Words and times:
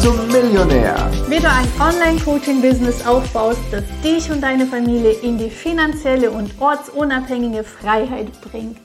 zum 0.00 0.16
Millionär. 0.28 1.10
Wie 1.28 1.38
du 1.38 1.48
ein 1.48 1.68
Online-Coaching-Business 1.78 3.06
aufbaust, 3.06 3.60
das 3.70 3.84
dich 4.02 4.30
und 4.30 4.40
deine 4.40 4.64
Familie 4.64 5.12
in 5.12 5.36
die 5.36 5.50
finanzielle 5.50 6.30
und 6.30 6.58
ortsunabhängige 6.58 7.64
Freiheit 7.64 8.28
bringt. 8.40 8.80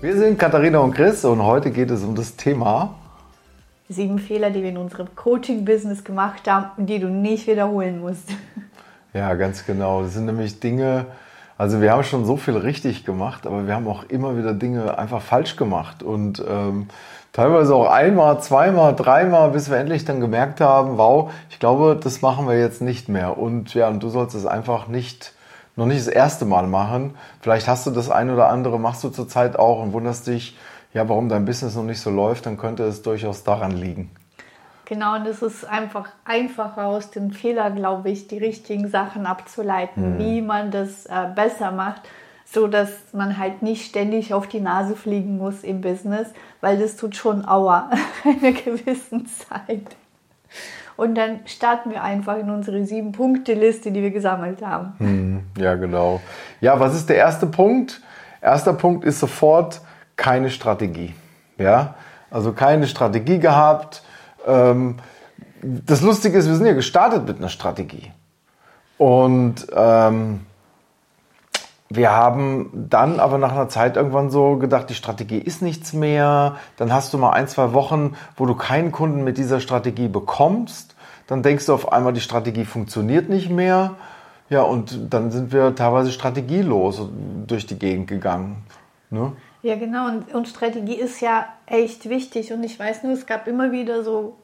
Wir 0.00 0.16
sind 0.16 0.38
Katharina 0.38 0.78
und 0.78 0.94
Chris 0.94 1.24
und 1.24 1.42
heute 1.42 1.72
geht 1.72 1.90
es 1.90 2.04
um 2.04 2.14
das 2.14 2.36
Thema 2.36 2.94
sieben 3.88 4.20
Fehler, 4.20 4.50
die 4.50 4.62
wir 4.62 4.68
in 4.68 4.78
unserem 4.78 5.08
Coaching-Business 5.16 6.04
gemacht 6.04 6.48
haben 6.48 6.66
und 6.76 6.86
die 6.86 7.00
du 7.00 7.08
nicht 7.08 7.48
wiederholen 7.48 8.00
musst. 8.00 8.28
Ja, 9.12 9.34
ganz 9.34 9.66
genau. 9.66 10.02
Das 10.02 10.14
sind 10.14 10.26
nämlich 10.26 10.60
Dinge, 10.60 11.06
also 11.60 11.82
wir 11.82 11.92
haben 11.92 12.04
schon 12.04 12.24
so 12.24 12.38
viel 12.38 12.56
richtig 12.56 13.04
gemacht, 13.04 13.46
aber 13.46 13.66
wir 13.66 13.74
haben 13.74 13.86
auch 13.86 14.04
immer 14.04 14.38
wieder 14.38 14.54
Dinge 14.54 14.96
einfach 14.96 15.20
falsch 15.20 15.56
gemacht 15.56 16.02
und 16.02 16.42
ähm, 16.48 16.88
teilweise 17.34 17.74
auch 17.74 17.90
einmal, 17.90 18.40
zweimal, 18.40 18.96
dreimal, 18.96 19.50
bis 19.50 19.68
wir 19.68 19.76
endlich 19.76 20.06
dann 20.06 20.20
gemerkt 20.20 20.62
haben, 20.62 20.96
wow, 20.96 21.30
ich 21.50 21.58
glaube, 21.58 22.00
das 22.02 22.22
machen 22.22 22.48
wir 22.48 22.58
jetzt 22.58 22.80
nicht 22.80 23.10
mehr. 23.10 23.36
Und 23.36 23.74
ja, 23.74 23.88
und 23.88 24.02
du 24.02 24.08
sollst 24.08 24.34
es 24.34 24.46
einfach 24.46 24.88
nicht, 24.88 25.34
noch 25.76 25.84
nicht 25.84 26.00
das 26.00 26.08
erste 26.08 26.46
Mal 26.46 26.66
machen. 26.66 27.14
Vielleicht 27.42 27.68
hast 27.68 27.86
du 27.86 27.90
das 27.90 28.10
ein 28.10 28.30
oder 28.30 28.48
andere, 28.48 28.80
machst 28.80 29.04
du 29.04 29.10
zurzeit 29.10 29.58
auch 29.58 29.82
und 29.82 29.92
wunderst 29.92 30.28
dich, 30.28 30.56
ja, 30.94 31.10
warum 31.10 31.28
dein 31.28 31.44
Business 31.44 31.74
noch 31.74 31.84
nicht 31.84 32.00
so 32.00 32.08
läuft, 32.08 32.46
dann 32.46 32.56
könnte 32.56 32.84
es 32.84 33.02
durchaus 33.02 33.44
daran 33.44 33.72
liegen. 33.72 34.10
Genau, 34.90 35.14
und 35.14 35.26
es 35.26 35.40
ist 35.40 35.64
einfach 35.64 36.08
einfacher 36.24 36.86
aus 36.86 37.10
den 37.10 37.30
Fehlern, 37.30 37.76
glaube 37.76 38.10
ich, 38.10 38.26
die 38.26 38.38
richtigen 38.38 38.88
Sachen 38.88 39.24
abzuleiten, 39.24 40.16
mhm. 40.16 40.18
wie 40.18 40.42
man 40.42 40.70
das 40.70 41.06
äh, 41.06 41.28
besser 41.34 41.70
macht 41.70 42.02
so 42.52 42.66
dass 42.66 42.90
man 43.12 43.38
halt 43.38 43.62
nicht 43.62 43.86
ständig 43.86 44.34
auf 44.34 44.48
die 44.48 44.60
Nase 44.60 44.96
fliegen 44.96 45.38
muss 45.38 45.62
im 45.62 45.80
Business, 45.80 46.28
weil 46.60 46.78
das 46.78 46.96
tut 46.96 47.14
schon 47.14 47.46
Aua 47.46 47.90
einer 48.24 48.52
gewissen 48.52 49.26
Zeit. 49.26 49.96
Und 50.96 51.14
dann 51.14 51.40
starten 51.46 51.90
wir 51.90 52.02
einfach 52.02 52.36
in 52.36 52.50
unsere 52.50 52.84
sieben 52.84 53.12
Punkte 53.12 53.54
Liste, 53.54 53.92
die 53.92 54.02
wir 54.02 54.10
gesammelt 54.10 54.66
haben. 54.66 54.94
Hm, 54.98 55.40
ja, 55.56 55.76
genau. 55.76 56.20
Ja, 56.60 56.78
was 56.78 56.94
ist 56.94 57.08
der 57.08 57.16
erste 57.16 57.46
Punkt? 57.46 58.00
Erster 58.42 58.72
Punkt 58.72 59.04
ist 59.04 59.20
sofort 59.20 59.80
keine 60.16 60.50
Strategie. 60.50 61.14
Ja, 61.56 61.94
also 62.30 62.52
keine 62.52 62.88
Strategie 62.88 63.38
gehabt. 63.38 64.02
Ähm, 64.46 64.96
das 65.62 66.00
Lustige 66.00 66.38
ist, 66.38 66.48
wir 66.48 66.54
sind 66.54 66.66
ja 66.66 66.72
gestartet 66.72 67.26
mit 67.26 67.38
einer 67.38 67.48
Strategie. 67.48 68.12
Und 68.98 69.66
ähm, 69.74 70.40
wir 71.88 72.12
haben 72.12 72.70
dann 72.88 73.18
aber 73.18 73.38
nach 73.38 73.52
einer 73.52 73.68
Zeit 73.68 73.96
irgendwann 73.96 74.30
so 74.30 74.56
gedacht, 74.56 74.90
die 74.90 74.94
Strategie 74.94 75.38
ist 75.38 75.60
nichts 75.60 75.92
mehr. 75.92 76.56
Dann 76.76 76.92
hast 76.92 77.12
du 77.12 77.18
mal 77.18 77.30
ein, 77.30 77.48
zwei 77.48 77.72
Wochen, 77.72 78.14
wo 78.36 78.46
du 78.46 78.54
keinen 78.54 78.92
Kunden 78.92 79.24
mit 79.24 79.38
dieser 79.38 79.60
Strategie 79.60 80.08
bekommst. 80.08 80.94
Dann 81.26 81.42
denkst 81.42 81.66
du 81.66 81.74
auf 81.74 81.92
einmal, 81.92 82.12
die 82.12 82.20
Strategie 82.20 82.64
funktioniert 82.64 83.28
nicht 83.28 83.50
mehr. 83.50 83.96
Ja, 84.50 84.62
und 84.62 85.12
dann 85.12 85.30
sind 85.30 85.52
wir 85.52 85.74
teilweise 85.74 86.12
strategielos 86.12 87.08
durch 87.46 87.66
die 87.66 87.78
Gegend 87.78 88.06
gegangen. 88.06 88.64
Ne? 89.10 89.32
Ja, 89.62 89.76
genau. 89.76 90.06
Und, 90.06 90.34
und 90.34 90.48
Strategie 90.48 90.94
ist 90.94 91.20
ja 91.20 91.46
echt 91.66 92.08
wichtig. 92.08 92.52
Und 92.52 92.64
ich 92.64 92.78
weiß 92.78 93.02
nur, 93.02 93.12
es 93.12 93.26
gab 93.26 93.46
immer 93.46 93.72
wieder 93.72 94.02
so 94.02 94.36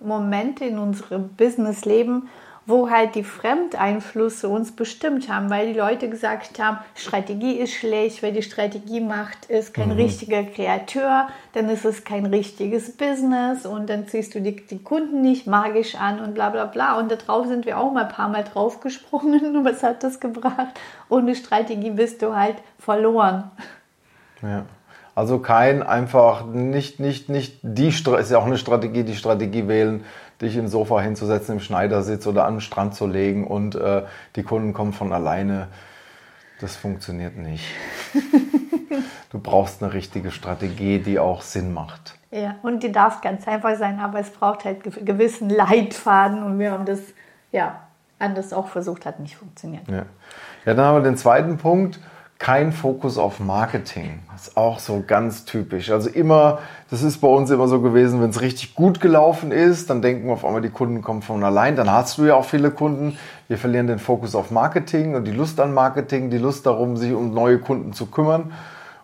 Momente 0.00 0.64
in 0.64 0.78
unserem 0.78 1.28
Businessleben, 1.28 2.28
wo 2.66 2.88
halt 2.88 3.14
die 3.14 3.24
Fremdeinflüsse 3.24 4.48
uns 4.48 4.72
bestimmt 4.72 5.28
haben, 5.28 5.50
weil 5.50 5.72
die 5.72 5.78
Leute 5.78 6.08
gesagt 6.08 6.58
haben, 6.58 6.78
Strategie 6.94 7.58
ist 7.58 7.74
schlecht, 7.74 8.22
wer 8.22 8.32
die 8.32 8.42
Strategie 8.42 9.00
macht, 9.00 9.46
ist 9.46 9.74
kein 9.74 9.90
mhm. 9.90 9.96
richtiger 9.96 10.42
Kreateur, 10.44 11.28
dann 11.52 11.68
ist 11.68 11.84
es 11.84 12.04
kein 12.04 12.24
richtiges 12.24 12.96
Business 12.96 13.66
und 13.66 13.90
dann 13.90 14.08
ziehst 14.08 14.34
du 14.34 14.40
die, 14.40 14.56
die 14.56 14.82
Kunden 14.82 15.20
nicht 15.20 15.46
magisch 15.46 15.94
an 15.94 16.20
und 16.20 16.34
bla 16.34 16.48
bla 16.48 16.64
bla. 16.64 16.98
Und 16.98 17.10
darauf 17.10 17.46
sind 17.46 17.66
wir 17.66 17.78
auch 17.78 17.92
mal 17.92 18.04
ein 18.04 18.12
paar 18.12 18.30
Mal 18.30 18.44
draufgesprungen. 18.44 19.64
Was 19.64 19.82
hat 19.82 20.02
das 20.02 20.18
gebracht? 20.18 20.80
Ohne 21.10 21.34
Strategie 21.34 21.90
bist 21.90 22.22
du 22.22 22.34
halt 22.34 22.56
verloren. 22.78 23.50
Ja. 24.44 24.64
Also 25.14 25.38
kein 25.38 25.82
einfach 25.82 26.44
nicht, 26.46 26.98
nicht, 26.98 27.28
nicht 27.28 27.60
die, 27.62 27.88
ist 27.88 28.30
ja 28.30 28.38
auch 28.38 28.46
eine 28.46 28.58
Strategie, 28.58 29.04
die 29.04 29.14
Strategie 29.14 29.68
wählen, 29.68 30.04
dich 30.40 30.56
ins 30.56 30.72
Sofa 30.72 31.00
hinzusetzen, 31.00 31.54
im 31.54 31.60
Schneidersitz 31.60 32.26
oder 32.26 32.44
an 32.46 32.54
den 32.54 32.60
Strand 32.60 32.94
zu 32.94 33.06
legen 33.06 33.46
und 33.46 33.76
äh, 33.76 34.02
die 34.34 34.42
Kunden 34.42 34.72
kommen 34.72 34.92
von 34.92 35.12
alleine. 35.12 35.68
Das 36.60 36.74
funktioniert 36.74 37.36
nicht. 37.36 37.64
du 39.30 39.38
brauchst 39.38 39.82
eine 39.82 39.92
richtige 39.92 40.30
Strategie, 40.30 40.98
die 40.98 41.18
auch 41.18 41.42
Sinn 41.42 41.72
macht. 41.72 42.16
Ja, 42.30 42.56
und 42.62 42.82
die 42.82 42.90
darf 42.90 43.20
ganz 43.20 43.46
einfach 43.46 43.76
sein, 43.76 44.00
aber 44.00 44.18
es 44.18 44.30
braucht 44.30 44.64
halt 44.64 44.82
gewissen 45.04 45.48
Leitfaden 45.48 46.42
und 46.42 46.58
wir 46.58 46.72
haben 46.72 46.86
das 46.86 47.00
ja 47.52 47.80
anders 48.18 48.52
auch 48.52 48.68
versucht, 48.68 49.06
hat 49.06 49.20
nicht 49.20 49.36
funktioniert. 49.36 49.86
Ja. 49.88 50.06
ja, 50.64 50.74
dann 50.74 50.80
haben 50.84 50.96
wir 50.96 51.02
den 51.02 51.16
zweiten 51.16 51.56
Punkt 51.58 52.00
kein 52.38 52.72
Fokus 52.72 53.16
auf 53.16 53.40
Marketing. 53.40 54.18
Das 54.32 54.48
ist 54.48 54.56
auch 54.56 54.78
so 54.78 55.02
ganz 55.06 55.44
typisch. 55.44 55.90
Also 55.90 56.10
immer, 56.10 56.58
das 56.90 57.02
ist 57.02 57.20
bei 57.20 57.28
uns 57.28 57.50
immer 57.50 57.68
so 57.68 57.80
gewesen, 57.80 58.20
wenn 58.20 58.30
es 58.30 58.40
richtig 58.40 58.74
gut 58.74 59.00
gelaufen 59.00 59.52
ist, 59.52 59.88
dann 59.88 60.02
denken 60.02 60.26
wir 60.26 60.34
auf 60.34 60.44
einmal, 60.44 60.60
die 60.60 60.70
Kunden 60.70 61.00
kommen 61.00 61.22
von 61.22 61.42
allein. 61.44 61.76
Dann 61.76 61.90
hast 61.90 62.18
du 62.18 62.24
ja 62.24 62.34
auch 62.34 62.44
viele 62.44 62.70
Kunden. 62.70 63.16
Wir 63.48 63.56
verlieren 63.56 63.86
den 63.86 63.98
Fokus 63.98 64.34
auf 64.34 64.50
Marketing 64.50 65.14
und 65.14 65.24
die 65.24 65.32
Lust 65.32 65.60
an 65.60 65.72
Marketing, 65.72 66.30
die 66.30 66.38
Lust 66.38 66.66
darum, 66.66 66.96
sich 66.96 67.12
um 67.12 67.32
neue 67.32 67.58
Kunden 67.58 67.92
zu 67.92 68.06
kümmern. 68.06 68.52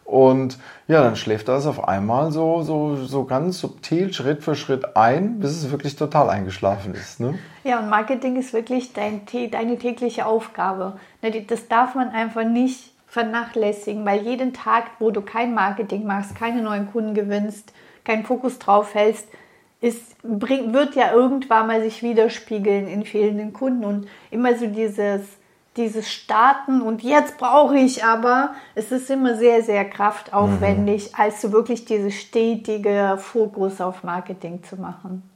Und 0.04 0.58
ja, 0.88 1.04
dann 1.04 1.14
schläft 1.14 1.46
das 1.46 1.69
auf 1.69 1.86
einmal 1.86 2.32
so, 2.32 2.62
so, 2.62 2.96
so 2.96 3.24
ganz 3.24 3.60
subtil 3.60 4.12
Schritt 4.12 4.42
für 4.42 4.56
Schritt 4.56 4.96
ein, 4.96 5.38
bis 5.38 5.52
es 5.52 5.70
wirklich 5.70 5.94
total 5.94 6.28
eingeschlafen 6.28 6.94
ist. 6.94 7.20
Ne? 7.20 7.38
Ja, 7.62 7.78
und 7.78 7.88
Marketing 7.88 8.34
ist 8.34 8.52
wirklich 8.52 8.92
dein, 8.92 9.20
deine 9.52 9.78
tägliche 9.78 10.26
Aufgabe. 10.26 10.94
Ne, 11.22 11.42
das 11.42 11.69
darf 11.69 11.94
man 11.94 12.08
einfach 12.08 12.44
nicht 12.44 12.89
vernachlässigen, 13.10 14.06
weil 14.06 14.22
jeden 14.22 14.54
Tag, 14.54 14.84
wo 15.00 15.10
du 15.10 15.21
kein 15.21 15.53
Marketing 15.53 16.06
machst, 16.06 16.37
keine 16.37 16.62
neuen 16.62 16.91
Kunden 16.91 17.12
gewinnst, 17.12 17.72
keinen 18.04 18.25
Fokus 18.25 18.60
drauf 18.60 18.94
hältst, 18.94 19.26
ist, 19.81 20.16
bring, 20.22 20.72
wird 20.72 20.94
ja 20.94 21.12
irgendwann 21.12 21.66
mal 21.66 21.82
sich 21.82 22.03
widerspiegeln 22.03 22.87
in 22.87 23.04
fehlenden 23.04 23.53
Kunden 23.53 23.84
und 23.84 24.09
immer 24.31 24.54
so 24.54 24.66
dieses, 24.69 25.22
dieses 25.76 26.09
Starten 26.09 26.82
und 26.82 27.03
jetzt 27.03 27.37
brauche 27.37 27.76
ich 27.76 28.04
aber, 28.04 28.54
es 28.76 28.93
ist 28.93 29.10
immer 29.10 29.34
sehr, 29.34 29.62
sehr 29.65 29.84
kraftaufwendig, 29.87 31.09
mhm. 31.09 31.15
als 31.20 31.41
so 31.43 31.50
wirklich 31.50 31.84
dieses 31.87 32.15
stetige 32.15 33.16
Fokus 33.19 33.81
auf 33.81 34.04
Marketing 34.04 34.62
zu 34.62 34.76
machen. 34.76 35.28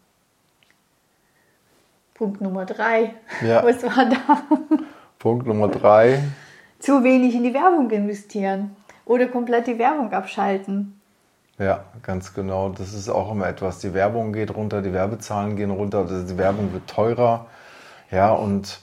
Punkt 2.15 2.41
Nummer 2.41 2.67
drei. 2.67 3.15
Ja. 3.45 3.65
Was 3.65 3.83
war 3.83 4.05
da? 4.05 4.43
Punkt 5.19 5.49
Nummer 5.49 5.67
drei 5.67 6.23
zu 6.85 7.03
wenig 7.03 7.35
in 7.35 7.45
die 7.45 7.55
Werbung 7.55 7.91
investieren 7.91 8.77
oder 9.07 9.27
komplett 9.27 9.67
die 9.67 9.79
Werbung 9.79 10.13
abschalten. 10.13 11.01
Ja, 11.59 11.85
ganz 12.03 12.35
genau. 12.35 12.69
Das 12.71 12.93
ist 12.93 13.09
auch 13.09 13.31
immer 13.33 13.47
etwas. 13.47 13.79
Die 13.79 13.95
Werbung 13.95 14.33
geht 14.33 14.55
runter, 14.55 14.83
die 14.83 14.93
Werbezahlen 14.93 15.57
gehen 15.57 15.71
runter, 15.71 16.05
die 16.05 16.37
Werbung 16.37 16.73
wird 16.73 16.89
teurer. 16.89 17.47
Ja, 18.11 18.33
und, 18.33 18.81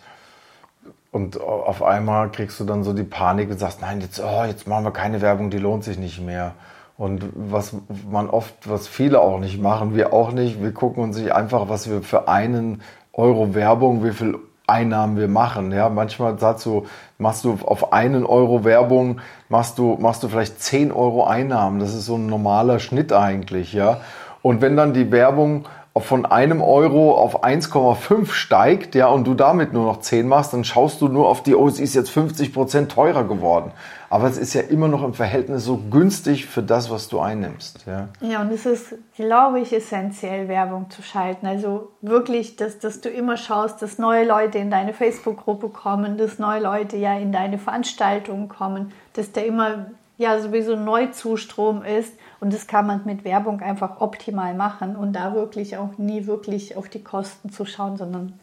und 1.12 1.40
auf 1.40 1.84
einmal 1.84 2.32
kriegst 2.32 2.60
du 2.60 2.64
dann 2.64 2.84
so 2.84 2.94
die 2.94 3.04
Panik 3.04 3.52
und 3.52 3.60
sagst, 3.60 3.82
nein, 3.82 4.02
jetzt, 4.02 4.20
oh, 4.20 4.46
jetzt 4.46 4.68
machen 4.68 4.86
wir 4.86 4.92
keine 4.92 5.22
Werbung, 5.22 5.50
die 5.50 5.60
lohnt 5.60 5.84
sich 5.84 6.00
nicht 6.00 6.22
mehr. 6.22 6.54
Und 6.98 7.26
was 7.36 7.76
man 8.10 8.30
oft, 8.30 8.70
was 8.70 8.88
viele 8.88 9.20
auch 9.22 9.40
nicht 9.40 9.62
machen, 9.62 9.96
wir 9.96 10.14
auch 10.14 10.32
nicht, 10.32 10.62
wir 10.62 10.74
gucken 10.74 11.04
uns 11.04 11.18
nicht 11.18 11.34
einfach, 11.34 11.70
was 11.70 11.90
wir 11.90 12.02
für 12.02 12.28
einen 12.28 12.82
Euro 13.14 13.54
Werbung, 13.54 14.04
wie 14.04 14.12
viel 14.12 14.40
Einnahmen 14.72 15.18
wir 15.18 15.28
machen. 15.28 15.72
Ja, 15.72 15.90
manchmal 15.90 16.40
sagst 16.40 16.66
du, 16.66 16.86
machst 17.18 17.46
du 17.46 17.58
auf 17.66 17.94
einen 17.94 18.26
Euro 18.26 18.64
Werbung, 18.64 19.20
machst 19.50 19.78
du, 19.78 19.98
machst 20.00 20.24
du 20.24 20.30
vielleicht 20.30 20.62
10 20.62 20.92
Euro 20.92 21.26
Einnahmen. 21.26 21.80
Das 21.80 21.94
ist 21.94 22.06
so 22.06 22.16
ein 22.16 22.28
normaler 22.28 22.80
Schnitt 22.80 23.14
eigentlich, 23.14 23.74
ja. 23.74 24.02
Und 24.42 24.62
wenn 24.62 24.76
dann 24.76 24.94
die 24.94 25.12
Werbung 25.12 25.66
von 25.96 26.26
einem 26.26 26.62
Euro 26.62 27.18
auf 27.18 27.44
1,5 27.44 28.32
steigt, 28.32 28.96
ja, 28.96 29.08
und 29.08 29.28
du 29.28 29.34
damit 29.34 29.74
nur 29.74 29.86
noch 29.86 30.00
10 30.00 30.28
machst, 30.28 30.54
dann 30.54 30.64
schaust 30.64 31.02
du 31.02 31.10
nur 31.10 31.28
auf 31.28 31.44
die, 31.44 31.54
oh, 31.54 31.70
sie 31.70 31.84
ist 31.84 31.96
jetzt 31.96 32.10
50 32.10 32.54
Prozent 32.54 32.92
teurer 32.92 33.26
geworden. 33.26 33.72
Aber 34.12 34.28
es 34.28 34.38
ist 34.38 34.54
ja 34.54 34.60
immer 34.60 34.90
noch 34.90 35.06
im 35.06 35.14
Verhältnis 35.14 35.64
so 35.64 35.78
günstig 35.78 36.46
für 36.46 36.62
das, 36.62 36.92
was 36.92 37.08
du 37.08 37.22
einnimmst, 37.22 37.86
ja. 37.88 38.10
Ja, 38.20 38.42
und 38.42 38.52
es 38.52 38.66
ist, 38.66 38.96
glaube 39.16 39.62
ich, 39.62 39.72
essentiell, 39.72 40.50
Werbung 40.50 40.90
zu 40.90 41.02
schalten. 41.02 41.48
Also 41.48 41.94
wirklich, 42.02 42.58
dass, 42.58 42.78
dass 42.78 43.00
du 43.00 43.08
immer 43.08 43.38
schaust, 43.38 43.82
dass 43.82 44.00
neue 44.00 44.28
Leute 44.28 44.58
in 44.58 44.70
deine 44.70 44.94
Facebook-Gruppe 44.94 45.70
kommen, 45.70 46.18
dass 46.18 46.40
neue 46.40 46.60
Leute 46.60 46.98
ja 46.98 47.18
in 47.18 47.32
deine 47.32 47.58
Veranstaltungen 47.58 48.50
kommen, 48.50 48.92
dass 49.14 49.32
da 49.32 49.40
immer 49.40 49.86
ja 50.18 50.42
sowieso 50.42 50.76
Neuzustrom 50.76 51.82
ist 51.86 52.14
und 52.42 52.54
das 52.54 52.68
kann 52.68 52.88
man 52.88 53.06
mit 53.06 53.24
Werbung 53.24 53.62
einfach 53.62 54.02
optimal 54.02 54.54
machen 54.56 54.98
und 54.98 55.14
da 55.14 55.36
wirklich 55.36 55.78
auch 55.78 55.98
nie 55.98 56.28
wirklich 56.28 56.76
auf 56.76 56.90
die 56.90 57.02
Kosten 57.02 57.50
zu 57.50 57.66
schauen, 57.66 57.96
sondern 57.96 58.38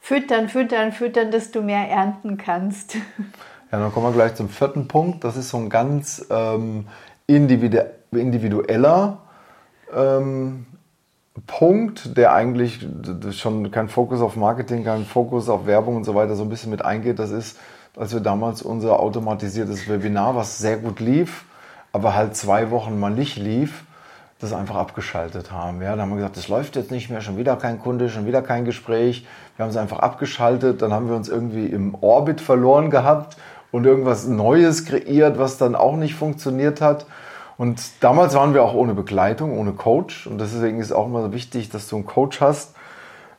füttern, 0.00 0.50
füttern, 0.50 0.92
füttern, 0.92 1.30
dass 1.30 1.50
du 1.50 1.62
mehr 1.62 1.88
ernten 1.88 2.36
kannst. 2.36 2.96
Ja, 3.70 3.78
dann 3.78 3.92
kommen 3.92 4.06
wir 4.06 4.12
gleich 4.12 4.34
zum 4.34 4.48
vierten 4.48 4.88
Punkt. 4.88 5.24
Das 5.24 5.36
ist 5.36 5.50
so 5.50 5.58
ein 5.58 5.68
ganz 5.68 6.24
ähm, 6.30 6.86
individueller 7.26 9.18
ähm, 9.94 10.66
Punkt, 11.46 12.16
der 12.16 12.32
eigentlich 12.32 12.86
schon 13.32 13.70
kein 13.70 13.88
Fokus 13.88 14.22
auf 14.22 14.36
Marketing, 14.36 14.84
kein 14.84 15.04
Fokus 15.04 15.50
auf 15.50 15.66
Werbung 15.66 15.96
und 15.96 16.04
so 16.04 16.14
weiter 16.14 16.34
so 16.34 16.44
ein 16.44 16.48
bisschen 16.48 16.70
mit 16.70 16.82
eingeht, 16.82 17.18
das 17.18 17.30
ist, 17.30 17.58
als 17.94 18.14
wir 18.14 18.20
damals 18.20 18.62
unser 18.62 19.00
automatisiertes 19.00 19.88
Webinar, 19.88 20.34
was 20.34 20.58
sehr 20.58 20.78
gut 20.78 20.98
lief, 21.00 21.44
aber 21.92 22.14
halt 22.14 22.36
zwei 22.36 22.70
Wochen 22.70 22.98
mal 22.98 23.10
nicht 23.10 23.36
lief, 23.36 23.84
das 24.40 24.52
einfach 24.52 24.76
abgeschaltet 24.76 25.52
haben. 25.52 25.82
Ja, 25.82 25.94
da 25.94 26.02
haben 26.02 26.10
wir 26.10 26.16
gesagt, 26.16 26.36
das 26.36 26.48
läuft 26.48 26.76
jetzt 26.76 26.90
nicht 26.90 27.10
mehr, 27.10 27.20
schon 27.20 27.36
wieder 27.36 27.56
kein 27.56 27.78
Kunde, 27.80 28.08
schon 28.08 28.24
wieder 28.24 28.40
kein 28.40 28.64
Gespräch. 28.64 29.26
Wir 29.56 29.64
haben 29.64 29.70
es 29.70 29.76
einfach 29.76 29.98
abgeschaltet, 29.98 30.80
dann 30.80 30.92
haben 30.92 31.08
wir 31.08 31.16
uns 31.16 31.28
irgendwie 31.28 31.66
im 31.66 31.96
Orbit 32.00 32.40
verloren 32.40 32.90
gehabt 32.90 33.36
und 33.70 33.84
irgendwas 33.84 34.26
Neues 34.26 34.84
kreiert, 34.84 35.38
was 35.38 35.58
dann 35.58 35.74
auch 35.74 35.96
nicht 35.96 36.14
funktioniert 36.14 36.80
hat. 36.80 37.06
Und 37.56 37.80
damals 38.00 38.34
waren 38.34 38.54
wir 38.54 38.62
auch 38.62 38.74
ohne 38.74 38.94
Begleitung, 38.94 39.58
ohne 39.58 39.72
Coach. 39.72 40.26
Und 40.26 40.40
deswegen 40.40 40.80
ist 40.80 40.92
auch 40.92 41.06
immer 41.06 41.22
so 41.22 41.32
wichtig, 41.32 41.70
dass 41.70 41.88
du 41.88 41.96
einen 41.96 42.06
Coach 42.06 42.40
hast. 42.40 42.74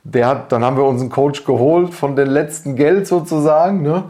Der 0.04 0.28
hat, 0.28 0.52
dann 0.52 0.64
haben 0.64 0.78
wir 0.78 0.84
uns 0.84 1.02
einen 1.02 1.10
Coach 1.10 1.46
geholt 1.46 1.94
von 1.94 2.16
dem 2.16 2.30
letzten 2.30 2.76
Geld 2.76 3.08
sozusagen. 3.08 3.82
Ne? 3.82 4.04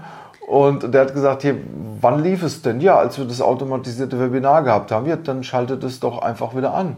Und 0.48 0.94
der 0.94 1.02
hat 1.02 1.14
gesagt, 1.14 1.44
hier, 1.44 1.58
wann 2.02 2.24
lief 2.24 2.42
es 2.42 2.64
denn? 2.64 2.82
Ja, 2.82 2.98
als 2.98 3.20
wir 3.20 3.26
das 3.26 3.40
automatisierte 3.40 4.20
Webinar 4.20 4.64
gehabt 4.64 4.92
haben. 4.92 5.06
Ja, 5.06 5.16
dann 5.16 5.44
schaltet 5.44 5.84
es 5.84 6.00
doch 6.00 6.24
einfach 6.24 6.56
wieder 6.56 6.74
an. 6.74 6.98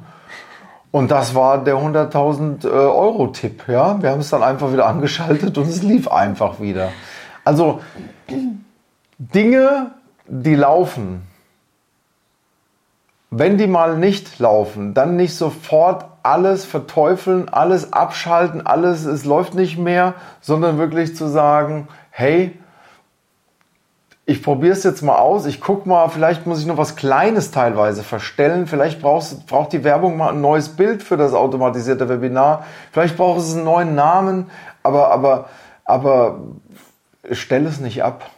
Und 0.92 1.12
das 1.12 1.36
war 1.36 1.62
der 1.62 1.76
100.000 1.76 2.66
äh, 2.66 2.70
Euro 2.70 3.28
Tipp. 3.28 3.64
Ja, 3.68 4.02
wir 4.02 4.12
haben 4.12 4.22
es 4.22 4.30
dann 4.30 4.44
einfach 4.44 4.72
wieder 4.72 4.86
angeschaltet 4.88 5.58
und 5.58 5.68
es 5.68 5.84
lief 5.84 6.10
einfach 6.10 6.62
wieder. 6.62 6.90
Also 7.44 7.82
Dinge, 9.22 9.92
die 10.26 10.56
laufen, 10.56 11.28
wenn 13.30 13.60
die 13.60 13.68
mal 13.68 13.96
nicht 13.96 14.40
laufen, 14.40 14.96
dann 14.96 15.16
nicht 15.16 15.36
sofort 15.36 16.06
alles 16.24 16.66
verteufeln, 16.66 17.48
alles 17.48 17.94
abschalten, 17.94 18.66
alles, 18.66 19.06
es 19.06 19.24
läuft 19.24 19.54
nicht 19.54 19.78
mehr, 19.78 20.16
sondern 20.42 20.80
wirklich 20.80 21.16
zu 21.16 21.28
sagen, 21.28 21.88
hey, 22.10 22.58
ich 24.26 24.42
probiere 24.42 24.74
es 24.74 24.84
jetzt 24.84 25.04
mal 25.04 25.18
aus, 25.18 25.46
ich 25.46 25.62
gucke 25.62 25.88
mal, 25.88 26.10
vielleicht 26.10 26.48
muss 26.48 26.60
ich 26.60 26.66
noch 26.66 26.78
was 26.78 26.96
Kleines 26.96 27.52
teilweise 27.52 28.02
verstellen, 28.02 28.66
vielleicht 28.66 29.04
brauchst, 29.04 29.46
braucht 29.46 29.72
die 29.72 29.84
Werbung 29.84 30.18
mal 30.18 30.34
ein 30.34 30.42
neues 30.42 30.70
Bild 30.70 31.04
für 31.04 31.18
das 31.18 31.34
automatisierte 31.34 32.10
Webinar, 32.10 32.66
vielleicht 32.92 33.18
braucht 33.18 33.42
es 33.42 33.54
einen 33.54 33.66
neuen 33.66 33.94
Namen, 33.94 34.50
aber, 34.82 35.12
aber, 35.12 35.50
aber 35.86 36.40
stell 37.30 37.68
es 37.68 37.80
nicht 37.80 38.04
ab. 38.04 38.32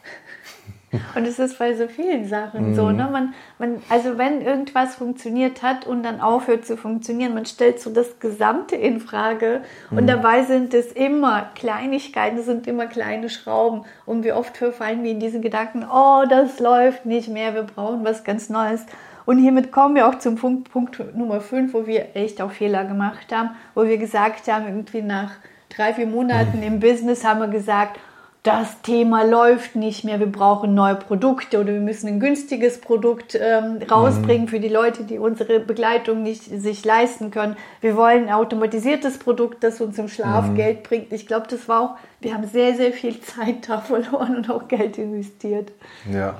Und 1.15 1.25
es 1.25 1.39
ist 1.39 1.59
bei 1.59 1.73
so 1.73 1.87
vielen 1.87 2.27
Sachen 2.27 2.71
mhm. 2.71 2.75
so, 2.75 2.89
ne? 2.89 3.09
Man, 3.11 3.33
man, 3.59 3.81
also 3.89 4.17
wenn 4.17 4.41
irgendwas 4.41 4.95
funktioniert 4.95 5.63
hat 5.63 5.87
und 5.87 6.03
dann 6.03 6.21
aufhört 6.21 6.65
zu 6.65 6.77
funktionieren, 6.77 7.33
man 7.33 7.45
stellt 7.45 7.79
so 7.79 7.89
das 7.89 8.19
Gesamte 8.19 8.75
in 8.75 8.99
Frage 8.99 9.61
mhm. 9.89 9.97
und 9.97 10.07
dabei 10.07 10.43
sind 10.43 10.73
es 10.73 10.91
immer 10.91 11.49
Kleinigkeiten, 11.55 12.37
es 12.37 12.45
sind 12.45 12.67
immer 12.67 12.87
kleine 12.87 13.29
Schrauben 13.29 13.83
und 14.05 14.23
wie 14.23 14.33
oft 14.33 14.57
verfallen 14.57 15.03
wir 15.03 15.11
in 15.11 15.19
diesen 15.19 15.41
Gedanken, 15.41 15.85
oh, 15.91 16.23
das 16.29 16.59
läuft 16.59 17.05
nicht 17.05 17.29
mehr, 17.29 17.53
wir 17.53 17.63
brauchen 17.63 18.03
was 18.05 18.23
ganz 18.23 18.49
Neues. 18.49 18.85
Und 19.25 19.37
hiermit 19.37 19.71
kommen 19.71 19.95
wir 19.95 20.07
auch 20.07 20.19
zum 20.19 20.35
Punkt, 20.35 20.69
Punkt 20.71 21.15
Nummer 21.15 21.39
5, 21.39 21.73
wo 21.73 21.87
wir 21.87 22.15
echt 22.15 22.41
auch 22.41 22.51
Fehler 22.51 22.83
gemacht 22.83 23.31
haben, 23.31 23.51
wo 23.73 23.85
wir 23.85 23.97
gesagt 23.97 24.51
haben, 24.51 24.65
irgendwie 24.65 25.01
nach 25.01 25.31
drei, 25.75 25.93
vier 25.93 26.07
Monaten 26.07 26.57
mhm. 26.57 26.63
im 26.63 26.79
Business 26.79 27.23
haben 27.23 27.39
wir 27.39 27.47
gesagt, 27.47 27.99
das 28.43 28.81
Thema 28.81 29.23
läuft 29.23 29.77
nicht 29.77 30.03
mehr, 30.03 30.19
wir 30.19 30.29
brauchen 30.29 30.73
neue 30.73 30.95
Produkte 30.95 31.61
oder 31.61 31.71
wir 31.71 31.79
müssen 31.79 32.07
ein 32.07 32.19
günstiges 32.19 32.81
Produkt 32.81 33.39
ähm, 33.39 33.79
rausbringen 33.89 34.45
mhm. 34.45 34.49
für 34.49 34.59
die 34.59 34.67
Leute, 34.67 35.05
die 35.05 35.17
unsere 35.17 35.61
Begleitung 35.61 36.23
nicht 36.23 36.43
sich 36.43 36.83
leisten 36.83 37.31
können. 37.31 37.55
Wir 37.79 37.95
wollen 37.95 38.27
ein 38.27 38.33
automatisiertes 38.33 39.17
Produkt, 39.17 39.63
das 39.63 39.79
uns 39.79 39.97
im 39.97 40.09
Schlaf 40.09 40.47
mhm. 40.47 40.55
Geld 40.55 40.83
bringt. 40.83 41.13
Ich 41.13 41.25
glaube, 41.25 41.47
das 41.49 41.69
war 41.69 41.81
auch, 41.81 41.95
wir 42.19 42.33
haben 42.33 42.45
sehr, 42.45 42.75
sehr 42.75 42.91
viel 42.91 43.21
Zeit 43.21 43.69
da 43.69 43.77
verloren 43.81 44.35
und 44.35 44.49
auch 44.49 44.67
Geld 44.67 44.97
investiert. 44.97 45.71
Ja. 46.11 46.35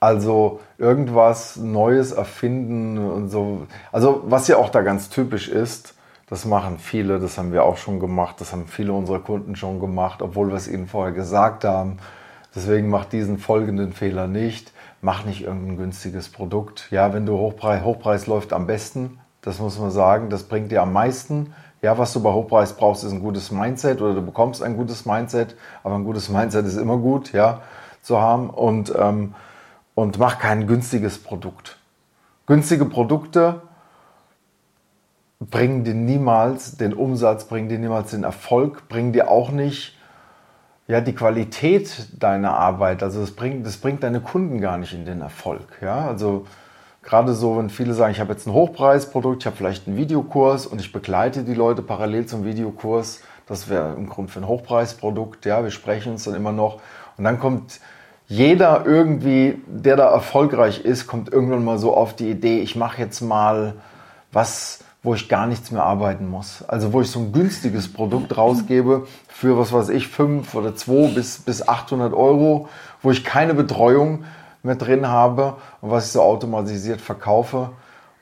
Also 0.00 0.60
irgendwas 0.78 1.56
Neues 1.56 2.12
erfinden 2.12 2.98
und 2.98 3.28
so. 3.28 3.66
Also 3.92 4.22
was 4.24 4.48
ja 4.48 4.56
auch 4.56 4.70
da 4.70 4.80
ganz 4.80 5.10
typisch 5.10 5.48
ist, 5.48 5.94
das 6.32 6.46
machen 6.46 6.78
viele, 6.78 7.18
das 7.18 7.36
haben 7.36 7.52
wir 7.52 7.62
auch 7.62 7.76
schon 7.76 8.00
gemacht, 8.00 8.36
das 8.40 8.52
haben 8.52 8.66
viele 8.66 8.94
unserer 8.94 9.18
Kunden 9.18 9.54
schon 9.54 9.80
gemacht, 9.80 10.22
obwohl 10.22 10.48
wir 10.48 10.54
es 10.54 10.66
ihnen 10.66 10.86
vorher 10.86 11.12
gesagt 11.12 11.62
haben. 11.62 11.98
Deswegen 12.56 12.88
mach 12.88 13.04
diesen 13.04 13.36
folgenden 13.36 13.92
Fehler 13.92 14.26
nicht. 14.28 14.72
Mach 15.02 15.26
nicht 15.26 15.42
irgendein 15.42 15.76
günstiges 15.76 16.30
Produkt. 16.30 16.88
Ja, 16.90 17.12
wenn 17.12 17.26
du 17.26 17.36
Hochpreis, 17.36 17.84
Hochpreis 17.84 18.26
läuft 18.28 18.54
am 18.54 18.66
besten, 18.66 19.18
das 19.42 19.58
muss 19.58 19.78
man 19.78 19.90
sagen, 19.90 20.30
das 20.30 20.44
bringt 20.44 20.72
dir 20.72 20.80
am 20.80 20.94
meisten. 20.94 21.52
Ja, 21.82 21.98
was 21.98 22.14
du 22.14 22.22
bei 22.22 22.32
Hochpreis 22.32 22.78
brauchst, 22.78 23.04
ist 23.04 23.12
ein 23.12 23.20
gutes 23.20 23.50
Mindset 23.50 24.00
oder 24.00 24.14
du 24.14 24.22
bekommst 24.22 24.62
ein 24.62 24.78
gutes 24.78 25.04
Mindset, 25.04 25.54
aber 25.84 25.96
ein 25.96 26.04
gutes 26.04 26.30
Mindset 26.30 26.64
ist 26.64 26.78
immer 26.78 26.96
gut, 26.96 27.34
ja, 27.34 27.60
zu 28.00 28.22
haben 28.22 28.48
und, 28.48 28.90
ähm, 28.98 29.34
und 29.94 30.18
mach 30.18 30.38
kein 30.38 30.66
günstiges 30.66 31.22
Produkt. 31.22 31.76
Günstige 32.46 32.86
Produkte 32.86 33.60
bringen 35.50 35.84
dir 35.84 35.94
niemals 35.94 36.76
den 36.76 36.92
Umsatz, 36.92 37.44
bringen 37.44 37.68
dir 37.68 37.78
niemals 37.78 38.10
den 38.10 38.24
Erfolg, 38.24 38.88
bringen 38.88 39.12
dir 39.12 39.30
auch 39.30 39.50
nicht 39.50 39.96
ja, 40.88 41.00
die 41.00 41.14
Qualität 41.14 42.08
deiner 42.18 42.54
Arbeit. 42.54 43.02
Also 43.02 43.20
das 43.20 43.30
bringt, 43.30 43.66
das 43.66 43.76
bringt 43.76 44.02
deine 44.02 44.20
Kunden 44.20 44.60
gar 44.60 44.78
nicht 44.78 44.92
in 44.92 45.04
den 45.04 45.20
Erfolg. 45.20 45.78
Ja? 45.80 46.06
Also 46.06 46.46
gerade 47.02 47.34
so, 47.34 47.58
wenn 47.58 47.70
viele 47.70 47.94
sagen, 47.94 48.12
ich 48.12 48.20
habe 48.20 48.32
jetzt 48.32 48.46
ein 48.46 48.52
Hochpreisprodukt, 48.52 49.42
ich 49.42 49.46
habe 49.46 49.56
vielleicht 49.56 49.86
einen 49.86 49.96
Videokurs 49.96 50.66
und 50.66 50.80
ich 50.80 50.92
begleite 50.92 51.44
die 51.44 51.54
Leute 51.54 51.82
parallel 51.82 52.26
zum 52.26 52.44
Videokurs. 52.44 53.22
Das 53.46 53.68
wäre 53.68 53.94
im 53.94 54.08
Grunde 54.08 54.30
für 54.30 54.40
ein 54.40 54.48
Hochpreisprodukt. 54.48 55.46
Ja, 55.46 55.62
wir 55.62 55.70
sprechen 55.70 56.12
uns 56.12 56.24
dann 56.24 56.34
immer 56.34 56.52
noch. 56.52 56.80
Und 57.16 57.24
dann 57.24 57.38
kommt 57.38 57.80
jeder 58.26 58.86
irgendwie, 58.86 59.60
der 59.66 59.96
da 59.96 60.10
erfolgreich 60.10 60.84
ist, 60.84 61.06
kommt 61.06 61.32
irgendwann 61.32 61.64
mal 61.64 61.78
so 61.78 61.94
auf 61.94 62.14
die 62.16 62.30
Idee, 62.30 62.60
ich 62.60 62.76
mache 62.76 63.00
jetzt 63.00 63.20
mal 63.20 63.74
was, 64.32 64.84
wo 65.02 65.14
ich 65.14 65.28
gar 65.28 65.46
nichts 65.46 65.70
mehr 65.70 65.82
arbeiten 65.82 66.28
muss. 66.28 66.62
Also 66.68 66.92
wo 66.92 67.00
ich 67.00 67.10
so 67.10 67.18
ein 67.18 67.32
günstiges 67.32 67.92
Produkt 67.92 68.36
rausgebe 68.36 69.06
für, 69.28 69.58
was 69.58 69.72
weiß 69.72 69.88
ich, 69.88 70.08
5 70.08 70.54
oder 70.54 70.76
2 70.76 71.14
bis, 71.14 71.38
bis 71.38 71.66
800 71.66 72.14
Euro, 72.14 72.68
wo 73.02 73.10
ich 73.10 73.24
keine 73.24 73.54
Betreuung 73.54 74.24
mehr 74.62 74.76
drin 74.76 75.08
habe 75.08 75.56
und 75.80 75.90
was 75.90 76.06
ich 76.06 76.12
so 76.12 76.22
automatisiert 76.22 77.00
verkaufe. 77.00 77.70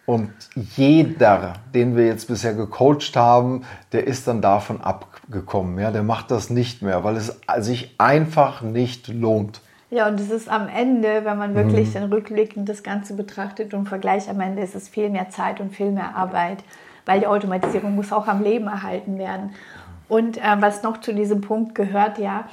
Und 0.07 0.33
jeder, 0.77 1.55
den 1.75 1.97
wir 1.97 2.07
jetzt 2.07 2.29
bisher 2.29 2.55
gecoacht 2.55 3.15
haben, 3.15 3.65
der 3.93 4.07
ist 4.07 4.27
dann 4.27 4.41
davon 4.41 4.81
abgekommen. 4.81 5.79
Ja, 5.79 5.91
der 5.91 6.03
macht 6.03 6.31
das 6.31 6.51
nicht 6.51 6.83
mehr, 6.83 7.05
weil 7.05 7.17
es 7.17 7.39
sich 7.59 7.95
einfach 7.99 8.63
nicht 8.63 9.09
lohnt. 9.09 9.61
Ja, 9.91 10.07
und 10.07 10.21
es 10.21 10.31
ist 10.31 10.49
am 10.49 10.69
Ende, 10.69 11.25
wenn 11.25 11.37
man 11.37 11.55
wirklich 11.55 11.89
mhm. 11.89 11.93
den 11.95 12.13
Rückblick 12.13 12.53
das 12.57 12.83
Ganze 12.85 13.15
betrachtet 13.15 13.75
und 13.75 13.89
vergleicht, 13.89 14.29
am 14.29 14.41
Ende 14.41 14.63
ist 14.63 14.77
es 14.77 14.89
viel 14.89 15.11
mehr 15.11 15.31
Zeit 15.31 15.61
und 15.61 15.75
viel 15.75 15.91
mehr 15.91 16.15
Arbeit, 16.15 16.63
weil 17.07 17.21
die 17.21 17.27
Automatisierung 17.27 17.97
muss 17.97 18.13
auch 18.13 18.29
am 18.29 18.43
Leben 18.43 18.69
erhalten 18.69 19.19
werden. 19.19 19.53
Und 20.09 20.39
äh, 20.39 20.57
was 20.61 20.85
noch 20.85 21.01
zu 21.01 21.13
diesem 21.13 21.41
Punkt 21.41 21.75
gehört, 21.75 22.19
ja, 22.19 22.45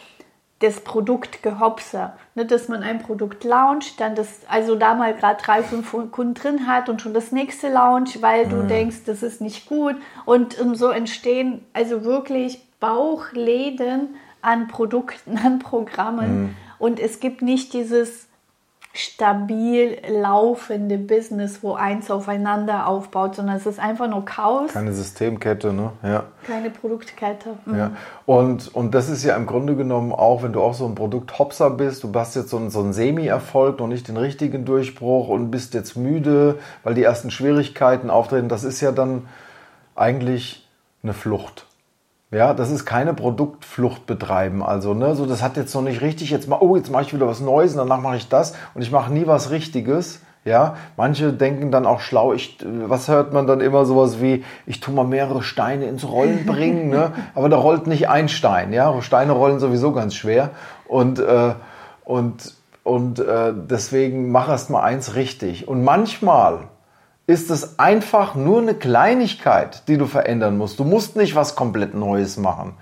das 0.60 0.82
Produktgehopse, 0.82 2.13
ne, 2.34 2.46
dass 2.46 2.67
man 2.67 2.82
ein 2.82 3.03
Produkt 3.03 3.44
launcht, 3.44 4.00
dann 4.00 4.15
das, 4.15 4.41
also 4.50 4.75
da 4.75 4.96
mal 4.96 5.13
gerade 5.13 5.39
drei, 5.39 5.62
fünf 5.62 5.91
Kunden 6.12 6.34
drin 6.34 6.65
hat 6.65 6.89
und 6.89 7.00
schon 7.00 7.13
das 7.13 7.32
nächste 7.32 7.70
launch, 7.70 8.24
weil 8.24 8.48
du 8.48 8.63
mhm. 8.63 8.67
denkst, 8.67 9.03
das 9.06 9.22
ist 9.22 9.41
nicht 9.41 9.70
gut. 9.70 9.96
Und 10.25 10.60
um, 10.60 10.74
so 10.74 10.89
entstehen 10.89 11.63
also 11.74 12.03
wirklich 12.03 12.63
Bauchläden 12.79 14.15
an 14.41 14.67
Produkten, 14.67 15.38
an 15.38 15.60
Programmen. 15.60 16.41
Mhm 16.41 16.56
und 16.79 17.00
es 17.00 17.19
gibt 17.19 17.41
nicht 17.41 17.74
dieses 17.74 18.27
stabil 18.98 19.98
laufende 20.10 20.98
Business, 20.98 21.60
wo 21.62 21.75
eins 21.75 22.10
aufeinander 22.10 22.88
aufbaut, 22.88 23.36
sondern 23.36 23.55
es 23.55 23.67
ist 23.67 23.79
einfach 23.79 24.10
nur 24.10 24.25
Chaos. 24.25 24.74
Keine 24.74 24.91
Systemkette, 24.91 25.72
ne? 25.72 25.91
Ja. 26.01 26.24
Keine 26.48 26.72
Produktkette. 26.72 27.50
Mhm. 27.65 27.77
Ja. 27.77 27.91
Und, 28.25 28.74
und 28.74 28.96
das 28.96 29.10
ist 29.10 29.24
ja 29.24 29.36
im 29.36 29.46
Grunde 29.46 29.75
genommen 29.75 30.12
auch, 30.12 30.41
wenn 30.41 30.53
du 30.53 30.62
auch 30.62 30.74
so 30.74 30.88
ein 30.88 30.96
Produkt-Hopser 30.96 31.69
bist, 31.69 32.03
du 32.03 32.12
hast 32.15 32.36
jetzt 32.36 32.50
so 32.50 32.57
einen, 32.57 32.72
so 32.72 32.79
einen 32.79 32.93
Semi-Erfolg, 32.93 33.79
noch 33.79 33.88
nicht 33.88 34.07
den 34.07 34.17
richtigen 34.17 34.65
Durchbruch 34.65 35.27
und 35.27 35.51
bist 35.51 35.75
jetzt 35.75 35.96
müde, 35.96 36.57
weil 36.84 36.96
die 36.96 37.03
ersten 37.03 37.29
Schwierigkeiten 37.29 38.10
auftreten, 38.10 38.50
das 38.50 38.63
ist 38.63 38.81
ja 38.81 38.91
dann 38.91 39.27
eigentlich 39.96 40.67
eine 41.03 41.13
Flucht. 41.13 41.67
Ja, 42.29 42.53
das 42.53 42.72
ist 42.72 42.86
keine 42.86 43.13
Produktflucht 43.13 44.05
betreiben. 44.05 44.62
Also, 44.62 44.93
ne, 44.93 45.15
so 45.15 45.25
das 45.25 45.41
hat 45.41 45.55
jetzt 45.55 45.74
noch 45.74 45.81
nicht 45.81 46.01
richtig. 46.01 46.29
Jetzt 46.29 46.50
mal, 46.50 46.57
oh, 46.60 46.75
jetzt 46.75 46.91
mache 46.91 47.03
ich 47.03 47.13
wieder 47.13 47.27
was 47.27 47.39
Neues 47.39 47.72
und 47.72 47.77
danach 47.77 48.01
mache 48.01 48.17
ich 48.17 48.27
das 48.27 48.53
und 48.74 48.81
ich 48.81 48.91
mache 48.91 49.13
nie 49.13 49.27
was 49.27 49.50
Richtiges. 49.50 50.22
Ja, 50.43 50.75
manche 50.96 51.34
denken 51.34 51.72
dann 51.72 51.86
auch 51.86 52.00
schlau. 52.00 52.34
Ich, 52.34 52.57
was 52.63 53.07
hört 53.10 53.34
man 53.34 53.48
dann 53.48 53.60
immer 53.60 53.86
sowas 53.86 54.22
wie, 54.22 54.46
ich 54.65 54.79
tue 54.79 54.93
mal 54.93 55.05
mehrere 55.05 55.43
Steine 55.43 55.86
ins 55.86 56.07
Rollen 56.07 56.46
bringen, 56.46 56.89
ne? 56.89 57.12
Aber 57.36 57.50
da 57.50 57.57
rollt 57.57 57.88
nicht 57.88 58.10
ein 58.10 58.29
Stein. 58.29 58.72
Ja, 58.72 59.01
Steine 59.01 59.34
rollen 59.34 59.60
sowieso 59.60 59.91
ganz 59.91 60.15
schwer 60.15 60.51
und 60.88 61.19
äh, 61.19 61.53
und 62.05 62.55
und 62.84 63.19
äh, 63.19 63.53
deswegen 63.53 64.31
mach 64.31 64.48
erst 64.48 64.69
mal 64.69 64.81
eins 64.81 65.15
richtig. 65.15 65.67
Und 65.67 65.84
manchmal 65.84 66.69
ist 67.27 67.51
es 67.51 67.77
einfach 67.77 68.36
nur 68.36 68.62
eine 68.62 68.74
Kleinigkeit, 68.74 69.88
die 69.88 69.98
du 69.98 70.05
verändern 70.05 70.57
musst. 70.57 70.79
Du 70.79 70.84
musst 70.84 71.15
nicht 71.15 71.36
was 71.36 71.55
komplett 71.55 71.93
Neues 71.93 72.38
machen. 72.38 72.74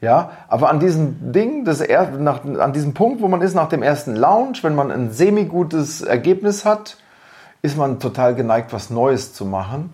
Ja, 0.00 0.30
aber 0.46 0.70
an 0.70 0.78
diesem 0.78 1.32
Ding, 1.32 1.64
das 1.64 1.80
er, 1.80 2.10
nach, 2.12 2.44
an 2.44 2.72
diesem 2.72 2.94
Punkt, 2.94 3.20
wo 3.20 3.26
man 3.26 3.42
ist 3.42 3.54
nach 3.54 3.68
dem 3.68 3.82
ersten 3.82 4.14
Lounge, 4.14 4.58
wenn 4.62 4.76
man 4.76 4.92
ein 4.92 5.10
semi-gutes 5.10 6.02
Ergebnis 6.02 6.64
hat, 6.64 6.98
ist 7.62 7.76
man 7.76 7.98
total 7.98 8.36
geneigt, 8.36 8.72
was 8.72 8.90
Neues 8.90 9.34
zu 9.34 9.44
machen 9.44 9.90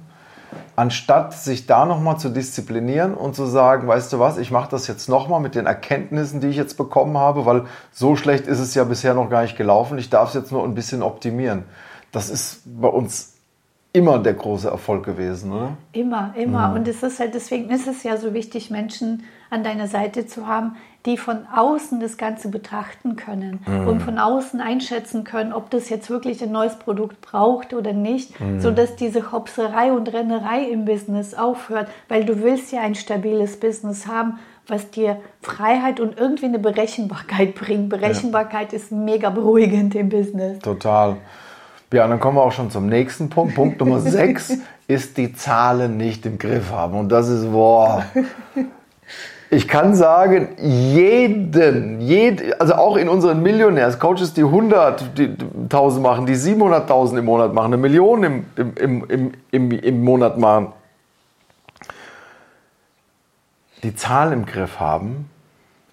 anstatt 0.77 1.35
sich 1.35 1.67
da 1.67 1.87
nochmal 1.87 2.19
zu 2.19 2.29
disziplinieren 2.29 3.15
und 3.15 3.35
zu 3.35 3.47
sagen, 3.47 3.87
weißt 3.87 4.13
du 4.13 4.19
was, 4.19 4.39
ich 4.39 4.51
mache 4.51 4.71
das 4.71 4.87
jetzt 4.87 5.09
nochmal 5.09 5.41
mit 5.41 5.55
den 5.55 5.67
Erkenntnissen, 5.67 6.41
die 6.41 6.49
ich 6.49 6.57
jetzt 6.57 6.77
bekommen 6.77 7.17
habe, 7.19 7.47
weil 7.47 7.65
so 7.93 8.17
schlecht 8.17 8.47
ist 8.47 8.59
es 8.59 8.75
ja 8.75 8.85
bisher 8.85 9.15
noch 9.15 9.31
gar 9.31 9.43
nicht 9.43 9.57
gelaufen, 9.57 9.99
ich 9.99 10.11
darf 10.11 10.29
es 10.29 10.35
jetzt 10.35 10.53
nur 10.53 10.65
ein 10.65 10.75
bisschen 10.75 11.03
optimieren. 11.03 11.65
Das 12.13 12.31
ist 12.31 12.63
bei 12.65 12.89
uns 12.89 13.34
immer 13.95 14.19
der 14.19 14.35
große 14.35 14.69
Erfolg 14.69 15.05
gewesen, 15.05 15.53
oder? 15.53 15.77
Immer, 15.93 16.35
immer. 16.37 16.69
Mhm. 16.69 16.75
Und 16.75 16.89
es 16.89 17.03
ist 17.05 17.21
halt, 17.21 17.33
deswegen 17.33 17.71
ist 17.71 17.87
es 17.87 18.03
ja 18.03 18.17
so 18.17 18.35
wichtig, 18.35 18.69
Menschen 18.69 19.23
an 19.51 19.63
deiner 19.63 19.87
Seite 19.87 20.27
zu 20.27 20.49
haben, 20.49 20.75
die 21.07 21.17
von 21.17 21.47
außen 21.55 22.01
das 22.01 22.17
Ganze 22.17 22.49
betrachten 22.49 23.15
können 23.15 23.61
mhm. 23.65 23.87
und 23.87 24.01
von 24.03 24.19
außen 24.19 24.61
einschätzen 24.61 25.23
können, 25.23 25.53
ob 25.53 25.71
das 25.71 25.91
jetzt 25.91 26.11
wirklich 26.11 26.43
ein 26.43 26.51
neues 26.51 26.77
Produkt 26.77 27.21
braucht 27.21 27.73
oder 27.73 27.93
nicht, 27.93 28.41
mhm. 28.41 28.61
sodass 28.61 28.97
diese 28.97 29.31
Hopserei 29.31 29.93
und 29.93 30.13
Rennerei 30.13 30.65
im 30.65 30.85
Business 30.85 31.33
aufhört, 31.33 31.87
weil 32.09 32.25
du 32.25 32.43
willst 32.43 32.73
ja 32.73 32.81
ein 32.81 32.97
stabiles 32.97 33.61
Business 33.61 34.09
haben, 34.09 34.41
was 34.67 34.91
dir 34.91 35.21
Freiheit 35.41 36.01
und 36.01 36.19
irgendwie 36.19 36.47
eine 36.47 36.59
Berechenbarkeit 36.59 37.55
bringt. 37.61 37.91
Berechenbarkeit 37.91 38.73
ja. 38.73 38.79
ist 38.79 38.91
mega 38.91 39.31
beruhigend 39.31 39.95
im 39.95 40.09
Business. 40.09 40.59
Total. 40.59 41.19
Ja, 41.95 42.09
dann 42.09 42.19
kommen 42.19 42.37
wir 42.37 42.43
auch 42.43 42.51
schon 42.51 42.73
zum 42.73 42.87
nächsten 42.87 43.31
Punkt. 43.31 43.55
Punkt 43.55 43.79
Nummer 43.79 44.01
6 44.01 44.55
ist 44.89 45.17
die 45.17 45.33
Zahlen 45.33 45.97
nicht 45.97 46.27
im 46.27 46.39
Griff 46.39 46.73
haben. 46.73 46.99
Und 46.99 47.09
das 47.11 47.29
ist, 47.29 47.53
boah, 47.53 48.05
ich 49.49 49.69
kann 49.69 49.95
sagen, 49.95 50.49
jeden, 50.59 52.01
jed, 52.01 52.61
also 52.61 52.75
auch 52.75 52.97
in 52.97 53.09
unseren 53.09 53.45
Millionärs-Coaches, 53.45 54.35
die 54.35 54.43
100.000 54.43 56.01
machen, 56.01 56.27
die 56.27 56.35
700.000 56.35 57.19
im 57.19 57.27
Monat 57.27 57.55
machen, 57.55 57.67
eine 57.67 57.77
Million 57.77 58.25
im, 58.25 58.45
im, 58.57 59.05
im, 59.09 59.33
im, 59.53 59.71
im 59.71 60.05
Monat 60.05 60.37
machen, 60.37 60.73
die 63.85 63.95
Zahl 63.95 64.33
im 64.33 64.47
Griff 64.47 64.81
haben, 64.81 65.31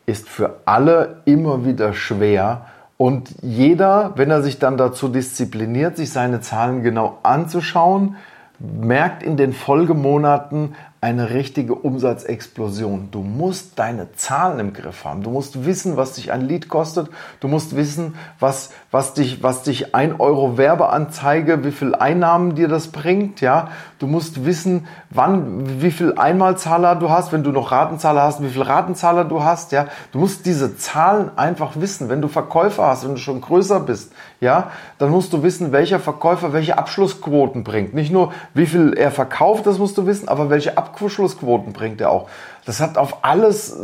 ist 0.08 0.28
für 0.28 0.62
alle 0.66 1.22
immer 1.26 1.64
wieder 1.64 1.94
schwer. 1.94 2.66
Und 3.02 3.34
jeder, 3.42 4.12
wenn 4.16 4.30
er 4.30 4.44
sich 4.44 4.60
dann 4.60 4.78
dazu 4.78 5.08
diszipliniert, 5.08 5.98
sich 5.98 6.12
seine 6.12 6.40
Zahlen 6.40 6.84
genau 6.84 7.18
anzuschauen, 7.24 8.16
merkt 8.60 9.24
in 9.24 9.38
den 9.38 9.54
Folgemonaten, 9.54 10.76
eine 11.02 11.32
richtige 11.32 11.74
Umsatzexplosion. 11.74 13.10
Du 13.10 13.22
musst 13.22 13.80
deine 13.80 14.12
Zahlen 14.12 14.60
im 14.60 14.74
Griff 14.74 15.04
haben. 15.04 15.24
Du 15.24 15.32
musst 15.32 15.66
wissen, 15.66 15.98
was 15.98 16.14
dich 16.14 16.32
ein 16.32 16.48
Lied 16.48 16.70
kostet. 16.70 17.10
Du 17.40 17.48
musst 17.48 17.76
wissen, 17.76 18.14
was, 18.40 18.72
was 18.92 19.14
dich, 19.14 19.42
was 19.42 19.64
dich 19.64 19.96
ein 19.96 20.20
Euro 20.20 20.58
Werbeanzeige, 20.58 21.64
wie 21.64 21.72
viel 21.72 21.96
Einnahmen 21.96 22.56
dir 22.56 22.68
das 22.68 22.90
bringt, 22.90 23.40
ja. 23.40 23.70
Du 24.00 24.08
musst 24.08 24.46
wissen, 24.46 24.86
wann, 25.10 25.82
wie 25.82 25.92
viel 25.92 26.16
Einmalzahler 26.18 26.96
du 26.96 27.10
hast, 27.10 27.32
wenn 27.32 27.44
du 27.44 27.52
noch 27.52 27.72
Ratenzahler 27.72 28.24
hast, 28.24 28.44
wie 28.44 28.50
viel 28.50 28.64
Ratenzahler 28.64 29.24
du 29.24 29.44
hast, 29.44 29.72
ja. 29.72 29.86
Du 30.12 30.20
musst 30.20 30.46
diese 30.46 30.76
Zahlen 30.76 31.32
einfach 31.38 31.74
wissen. 31.76 32.10
Wenn 32.10 32.22
du 32.22 32.28
Verkäufer 32.28 32.88
hast, 32.88 33.06
wenn 33.06 33.16
du 33.16 33.22
schon 33.22 33.40
größer 33.40 33.80
bist, 33.80 34.12
ja, 34.42 34.72
dann 34.98 35.10
musst 35.10 35.32
du 35.32 35.42
wissen, 35.42 35.72
welcher 35.72 36.00
Verkäufer 36.00 36.52
welche 36.52 36.78
Abschlussquoten 36.78 37.64
bringt. 37.64 37.94
Nicht 37.94 38.12
nur, 38.12 38.34
wie 38.54 38.66
viel 38.66 38.94
er 38.94 39.12
verkauft, 39.12 39.68
das 39.68 39.78
musst 39.78 39.98
du 39.98 40.06
wissen, 40.06 40.28
aber 40.28 40.50
welche 40.50 40.78
Abschlussquoten 40.78 41.72
bringt 41.72 42.02
er 42.02 42.10
auch. 42.10 42.28
Das 42.66 42.82
hat 42.82 42.98
auf 42.98 43.24
alles, 43.24 43.78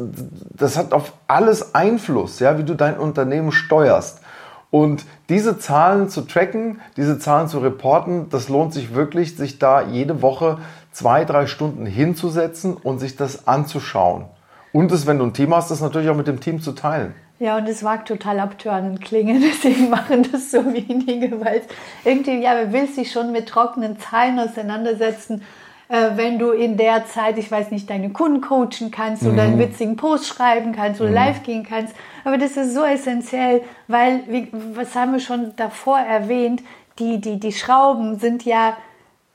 das 0.50 0.78
hat 0.78 0.92
auf 0.92 1.14
alles 1.28 1.74
Einfluss, 1.74 2.40
ja, 2.40 2.58
wie 2.58 2.64
du 2.64 2.76
dein 2.76 2.98
Unternehmen 2.98 3.54
steuerst. 3.54 4.22
Und 4.70 5.06
diese 5.30 5.58
Zahlen 5.60 6.10
zu 6.10 6.22
tracken, 6.22 6.82
diese 6.98 7.20
Zahlen 7.20 7.48
zu 7.48 7.60
reporten, 7.60 8.30
das 8.30 8.50
lohnt 8.50 8.74
sich 8.74 8.94
wirklich, 8.94 9.38
sich 9.38 9.60
da 9.60 9.82
jede 9.82 10.22
Woche 10.22 10.58
zwei, 10.92 11.26
drei 11.26 11.48
Stunden 11.48 11.86
hinzusetzen 11.86 12.76
und 12.76 13.00
sich 13.00 13.16
das 13.16 13.48
anzuschauen. 13.48 14.26
Und 14.74 14.92
es, 14.92 15.08
wenn 15.08 15.20
du 15.20 15.26
ein 15.26 15.34
Team 15.34 15.56
hast, 15.56 15.72
das 15.72 15.80
natürlich 15.80 16.10
auch 16.10 16.16
mit 16.16 16.28
dem 16.28 16.40
Team 16.40 16.62
zu 16.62 16.74
teilen. 16.74 17.14
Ja, 17.40 17.58
und 17.58 17.68
es 17.68 17.84
mag 17.84 18.06
total 18.06 18.40
abtörnend 18.40 19.02
klingen, 19.02 19.42
deswegen 19.52 19.90
machen 19.90 20.28
das 20.32 20.52
so 20.52 20.66
wenige, 20.66 21.40
weil 21.44 21.62
irgendwie, 22.04 22.42
ja, 22.42 22.54
wer 22.56 22.74
will 22.74 22.88
sich 22.88 23.12
schon 23.12 23.32
mit 23.32 23.48
trockenen 23.48 24.00
Zahlen 24.00 24.40
auseinandersetzen 24.40 25.44
wenn 25.90 26.38
du 26.38 26.52
in 26.52 26.76
der 26.76 27.06
Zeit, 27.06 27.38
ich 27.38 27.50
weiß 27.50 27.72
nicht, 27.72 27.90
deine 27.90 28.10
Kunden 28.10 28.42
coachen 28.42 28.92
kannst 28.92 29.24
mhm. 29.24 29.34
oder 29.34 29.44
einen 29.44 29.60
witzigen 29.60 29.96
Post 29.96 30.28
schreiben 30.28 30.74
kannst 30.74 31.00
oder 31.00 31.10
mhm. 31.10 31.16
live 31.16 31.44
gehen 31.44 31.64
kannst. 31.64 31.96
Aber 32.26 32.38
das 32.38 32.58
ist 32.58 32.74
so 32.74 32.84
essentiell, 32.84 33.62
weil, 33.88 34.24
wie, 34.28 34.50
was 34.52 34.96
haben 34.96 35.14
wir 35.14 35.20
schon 35.20 35.54
davor 35.56 36.00
erwähnt, 36.00 36.62
die, 37.00 37.22
die, 37.22 37.40
die 37.40 37.54
Schrauben 37.54 38.20
sind 38.20 38.44
ja 38.44 38.76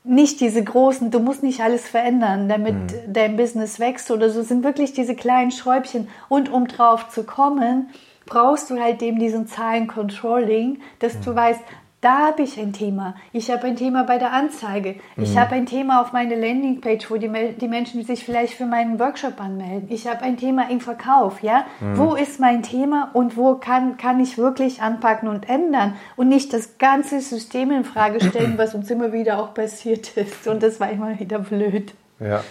nicht 0.03 0.41
diese 0.41 0.63
großen, 0.63 1.11
du 1.11 1.19
musst 1.19 1.43
nicht 1.43 1.61
alles 1.61 1.87
verändern, 1.87 2.49
damit 2.49 2.75
mhm. 2.75 3.13
dein 3.13 3.37
Business 3.37 3.79
wächst 3.79 4.11
oder 4.11 4.29
so, 4.29 4.43
sind 4.43 4.63
wirklich 4.63 4.93
diese 4.93 5.15
kleinen 5.15 5.51
Schräubchen. 5.51 6.09
Und 6.29 6.51
um 6.51 6.67
drauf 6.67 7.09
zu 7.09 7.23
kommen, 7.23 7.89
brauchst 8.25 8.69
du 8.69 8.79
halt 8.79 9.01
eben 9.01 9.17
diesen 9.17 9.47
Zahlen-Controlling, 9.47 10.81
dass 10.99 11.19
du 11.21 11.31
mhm. 11.31 11.35
weißt, 11.35 11.61
da 12.03 12.27
habe 12.27 12.43
ich 12.43 12.59
ein 12.59 12.73
Thema. 12.73 13.15
Ich 13.31 13.49
habe 13.49 13.65
ein 13.67 13.75
Thema 13.75 14.03
bei 14.03 14.17
der 14.17 14.33
Anzeige. 14.33 14.95
Ich 15.15 15.33
mhm. 15.33 15.39
habe 15.39 15.55
ein 15.55 15.65
Thema 15.65 16.01
auf 16.01 16.11
meiner 16.11 16.35
Landingpage, 16.35 17.09
wo 17.09 17.15
die, 17.15 17.29
die 17.59 17.67
Menschen 17.67 18.03
sich 18.03 18.25
vielleicht 18.25 18.53
für 18.53 18.65
meinen 18.65 18.99
Workshop 18.99 19.39
anmelden. 19.39 19.87
Ich 19.89 20.07
habe 20.07 20.21
ein 20.21 20.37
Thema 20.37 20.69
im 20.69 20.81
Verkauf. 20.81 21.41
Ja? 21.41 21.65
Mhm. 21.79 21.97
Wo 21.97 22.15
ist 22.15 22.39
mein 22.39 22.61
Thema 22.61 23.09
und 23.13 23.37
wo 23.37 23.55
kann, 23.55 23.97
kann 23.97 24.19
ich 24.19 24.37
wirklich 24.37 24.81
anpacken 24.81 25.29
und 25.29 25.47
ändern 25.47 25.95
und 26.15 26.27
nicht 26.27 26.51
das 26.51 26.77
ganze 26.77 27.21
System 27.21 27.71
in 27.71 27.85
Frage 27.85 28.19
stellen, 28.21 28.57
was 28.57 28.75
uns 28.75 28.91
immer 28.91 29.13
wieder 29.13 29.39
auch 29.39 29.53
passiert 29.53 30.17
ist. 30.17 30.47
Und 30.47 30.61
das 30.61 30.79
war 30.79 30.89
immer 30.89 31.17
wieder 31.19 31.39
blöd. 31.39 31.93
Ja. 32.19 32.43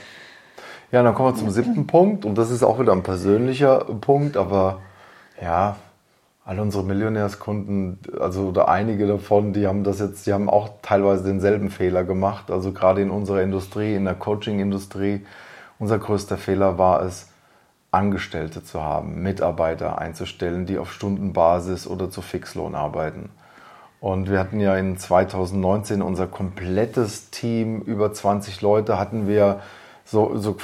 Ja, 0.91 1.03
dann 1.03 1.15
kommen 1.15 1.35
wir 1.35 1.39
zum 1.39 1.51
siebten 1.51 1.87
Punkt 1.87 2.27
und 2.27 2.37
das 2.37 2.51
ist 2.51 2.63
auch 2.63 2.79
wieder 2.79 2.93
ein 2.93 3.03
persönlicher 3.03 3.79
Punkt, 4.01 4.37
aber 4.37 4.83
ja, 5.41 5.77
alle 6.45 6.63
unsere 6.63 6.83
Millionärskunden, 6.83 7.99
also 8.21 8.49
oder 8.49 8.69
einige 8.69 9.07
davon, 9.07 9.53
die 9.53 9.67
haben 9.67 9.85
das 9.85 10.01
jetzt, 10.01 10.27
die 10.27 10.33
haben 10.33 10.51
auch 10.51 10.71
teilweise 10.83 11.25
denselben 11.25 11.71
Fehler 11.71 12.05
gemacht. 12.05 12.51
Also 12.51 12.73
gerade 12.73 13.01
in 13.01 13.11
unserer 13.11 13.43
Industrie, 13.43 13.95
in 13.95 14.05
der 14.05 14.15
Coaching-Industrie, 14.15 15.25
unser 15.79 15.99
größter 15.99 16.37
Fehler 16.37 16.79
war 16.79 17.03
es, 17.03 17.29
Angestellte 17.93 18.65
zu 18.65 18.83
haben, 18.83 19.23
Mitarbeiter 19.23 19.99
einzustellen, 19.99 20.65
die 20.65 20.79
auf 20.79 20.93
Stundenbasis 20.93 21.87
oder 21.87 22.11
zu 22.11 22.23
Fixlohn 22.23 22.75
arbeiten. 22.75 23.29
Und 24.01 24.31
wir 24.31 24.41
hatten 24.41 24.59
ja 24.59 24.77
in 24.77 24.97
2019 24.97 26.01
unser 26.01 26.27
komplettes 26.27 27.31
Team, 27.31 27.83
über 27.83 28.13
20 28.13 28.63
Leute, 28.63 28.99
hatten 28.99 29.29
wir 29.29 29.61
so, 30.05 30.37
so, 30.37 30.57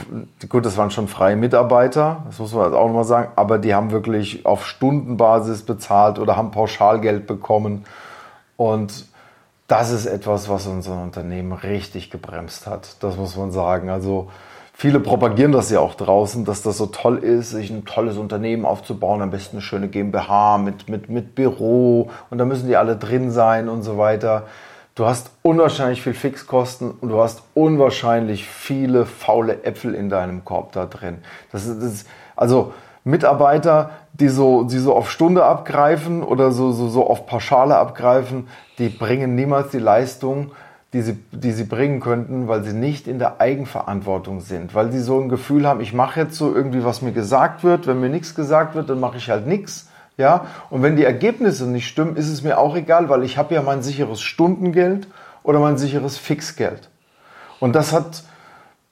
gut, 0.49 0.66
das 0.66 0.76
waren 0.76 0.90
schon 0.90 1.09
freie 1.09 1.37
Mitarbeiter, 1.37 2.25
das 2.26 2.38
muss 2.38 2.52
man 2.52 2.64
also 2.64 2.76
auch 2.76 2.87
nochmal 2.87 3.04
sagen, 3.04 3.33
aber 3.37 3.59
die 3.59 3.75
haben 3.75 3.90
wirklich 3.90 4.45
auf 4.45 4.66
Stundenbasis 4.66 5.62
bezahlt 5.62 6.18
oder 6.18 6.37
haben 6.37 6.50
Pauschalgeld 6.50 7.26
bekommen. 7.26 7.85
Und 8.57 9.07
das 9.68 9.90
ist 9.90 10.07
etwas, 10.07 10.49
was 10.49 10.66
unser 10.66 11.00
Unternehmen 11.00 11.52
richtig 11.52 12.11
gebremst 12.11 12.66
hat. 12.66 12.97
Das 13.00 13.16
muss 13.16 13.37
man 13.37 13.52
sagen. 13.52 13.90
Also 13.90 14.30
viele 14.73 14.99
propagieren 14.99 15.52
das 15.52 15.71
ja 15.71 15.80
auch 15.80 15.95
draußen, 15.95 16.45
dass 16.45 16.62
das 16.62 16.78
so 16.78 16.87
toll 16.87 17.18
ist, 17.18 17.50
sich 17.50 17.71
ein 17.71 17.85
tolles 17.85 18.16
Unternehmen 18.16 18.64
aufzubauen, 18.64 19.23
am 19.23 19.30
besten 19.30 19.57
eine 19.57 19.62
schöne 19.62 19.88
GmbH 19.88 20.59
mit, 20.59 20.88
mit, 20.88 21.11
mit 21.11 21.35
Büro 21.35 22.11
und 22.30 22.38
da 22.38 22.47
müssen 22.47 22.66
die 22.66 22.76
alle 22.76 22.97
drin 22.97 23.30
sein 23.30 23.68
und 23.68 23.83
so 23.83 23.99
weiter. 23.99 24.45
Du 24.99 25.07
hast 25.07 25.31
unwahrscheinlich 25.43 26.02
viel 26.02 26.12
Fixkosten 26.12 26.90
und 26.90 27.11
du 27.11 27.21
hast 27.21 27.45
unwahrscheinlich 27.55 28.49
viele 28.49 29.07
faule 29.07 29.62
Äpfel 29.62 29.95
in 29.95 30.09
deinem 30.09 30.45
Korb 30.45 30.73
da 30.73 30.87
drin. 30.87 31.19
Das 31.52 31.67
ist, 31.67 31.81
das 31.81 31.93
ist 31.93 32.09
also 32.35 32.73
Mitarbeiter, 33.05 33.90
die 34.12 34.26
so, 34.26 34.64
die 34.64 34.78
so 34.78 34.97
auf 34.97 35.09
Stunde 35.09 35.45
abgreifen 35.45 36.25
oder 36.25 36.50
so, 36.50 36.73
so, 36.73 36.88
so 36.88 37.09
auf 37.09 37.26
Pauschale 37.26 37.76
abgreifen, 37.76 38.49
die 38.78 38.88
bringen 38.88 39.37
niemals 39.37 39.71
die 39.71 39.78
Leistung, 39.78 40.50
die 40.93 41.02
sie, 41.02 41.17
die 41.31 41.52
sie 41.52 41.62
bringen 41.62 42.00
könnten, 42.00 42.49
weil 42.49 42.64
sie 42.64 42.73
nicht 42.73 43.07
in 43.07 43.21
der 43.21 43.40
Eigenverantwortung 43.40 44.40
sind, 44.40 44.75
weil 44.75 44.90
sie 44.90 45.00
so 45.00 45.21
ein 45.21 45.28
Gefühl 45.28 45.69
haben, 45.69 45.81
ich 45.81 45.93
mache 45.93 46.23
jetzt 46.23 46.35
so 46.35 46.52
irgendwie, 46.52 46.85
was 46.85 47.02
mir 47.02 47.12
gesagt 47.12 47.62
wird, 47.62 47.87
wenn 47.87 48.00
mir 48.00 48.11
nichts 48.11 48.35
gesagt 48.35 48.75
wird, 48.75 48.90
dann 48.90 48.99
mache 48.99 49.19
ich 49.19 49.31
halt 49.31 49.47
nichts 49.47 49.88
ja, 50.18 50.46
und 50.68 50.82
wenn 50.82 50.96
die 50.96 51.04
Ergebnisse 51.04 51.64
nicht 51.66 51.87
stimmen, 51.87 52.16
ist 52.16 52.28
es 52.28 52.42
mir 52.42 52.58
auch 52.58 52.75
egal, 52.75 53.08
weil 53.08 53.22
ich 53.22 53.38
habe 53.38 53.54
ja 53.54 53.62
mein 53.62 53.82
sicheres 53.82 54.20
Stundengeld 54.20 55.06
oder 55.44 55.60
mein 55.60 55.78
sicheres 55.78 56.18
Fixgeld. 56.18 56.90
Und 57.60 57.76
das 57.76 57.92
hat 57.92 58.25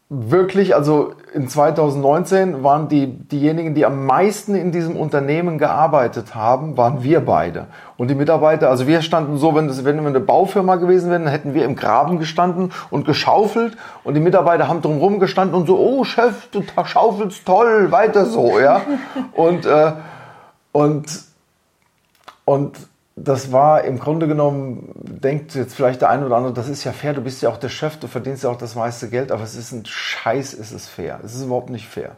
wirklich, 0.09 0.77
also 0.77 1.15
in 1.35 1.49
2019 1.49 2.63
waren 2.63 2.89
die, 2.89 3.09
diejenigen, 3.09 3.75
die 3.75 3.85
am 3.85 4.07
meisten 4.07 4.55
in 4.55 4.71
diesem 4.71 4.95
Unternehmen 4.95 5.59
gearbeitet 5.59 6.37
haben, 6.37 6.77
waren 6.77 7.03
wir 7.03 7.19
beide. 7.19 7.67
Und 7.97 8.07
die 8.09 8.15
Mitarbeiter, 8.15 8.71
also 8.71 8.87
wir 8.87 9.03
standen 9.03 9.37
so, 9.37 9.57
wenn, 9.57 9.67
das, 9.67 9.85
wenn 9.85 10.01
wir 10.01 10.07
eine 10.07 10.21
Baufirma 10.21 10.77
gewesen 10.77 11.11
wären, 11.11 11.25
dann 11.25 11.33
hätten 11.33 11.55
wir 11.55 11.65
im 11.65 11.75
Graben 11.75 12.21
gestanden 12.21 12.71
und 12.91 13.05
geschaufelt 13.05 13.77
und 14.05 14.15
die 14.15 14.21
Mitarbeiter 14.21 14.69
haben 14.69 14.81
drumherum 14.81 15.19
gestanden 15.19 15.57
und 15.57 15.67
so, 15.67 15.77
oh 15.77 16.05
Chef, 16.05 16.51
du 16.53 16.63
schaufelst 16.85 17.45
toll, 17.45 17.91
weiter 17.91 18.27
so, 18.27 18.61
ja. 18.61 18.83
Und, 19.33 19.67
äh, 19.67 19.91
und, 20.77 21.23
und 22.45 22.77
das 23.15 23.51
war 23.51 23.85
im 23.85 23.99
Grunde 23.99 24.29
genommen, 24.29 24.93
denkt 24.95 25.55
jetzt 25.55 25.75
vielleicht 25.75 26.03
der 26.03 26.11
eine 26.11 26.27
oder 26.27 26.37
andere, 26.37 26.53
das 26.53 26.69
ist 26.69 26.85
ja 26.85 26.93
fair, 26.93 27.15
du 27.15 27.23
bist 27.23 27.41
ja 27.41 27.49
auch 27.49 27.57
der 27.57 27.71
Chef, 27.71 27.97
du 27.97 28.09
verdienst 28.09 28.45
ja 28.45 28.51
auch 28.51 28.59
das 28.59 28.75
meiste 28.75 29.09
Geld, 29.09 29.33
aber 29.33 29.43
es 29.43 29.57
ist 29.57 29.73
ein 29.73 29.87
Scheiß, 29.87 30.53
ist 30.53 30.73
es 30.73 30.87
fair. 30.87 31.19
Es 31.25 31.35
ist 31.35 31.45
überhaupt 31.45 31.71
nicht 31.71 31.89
fair. 31.89 32.17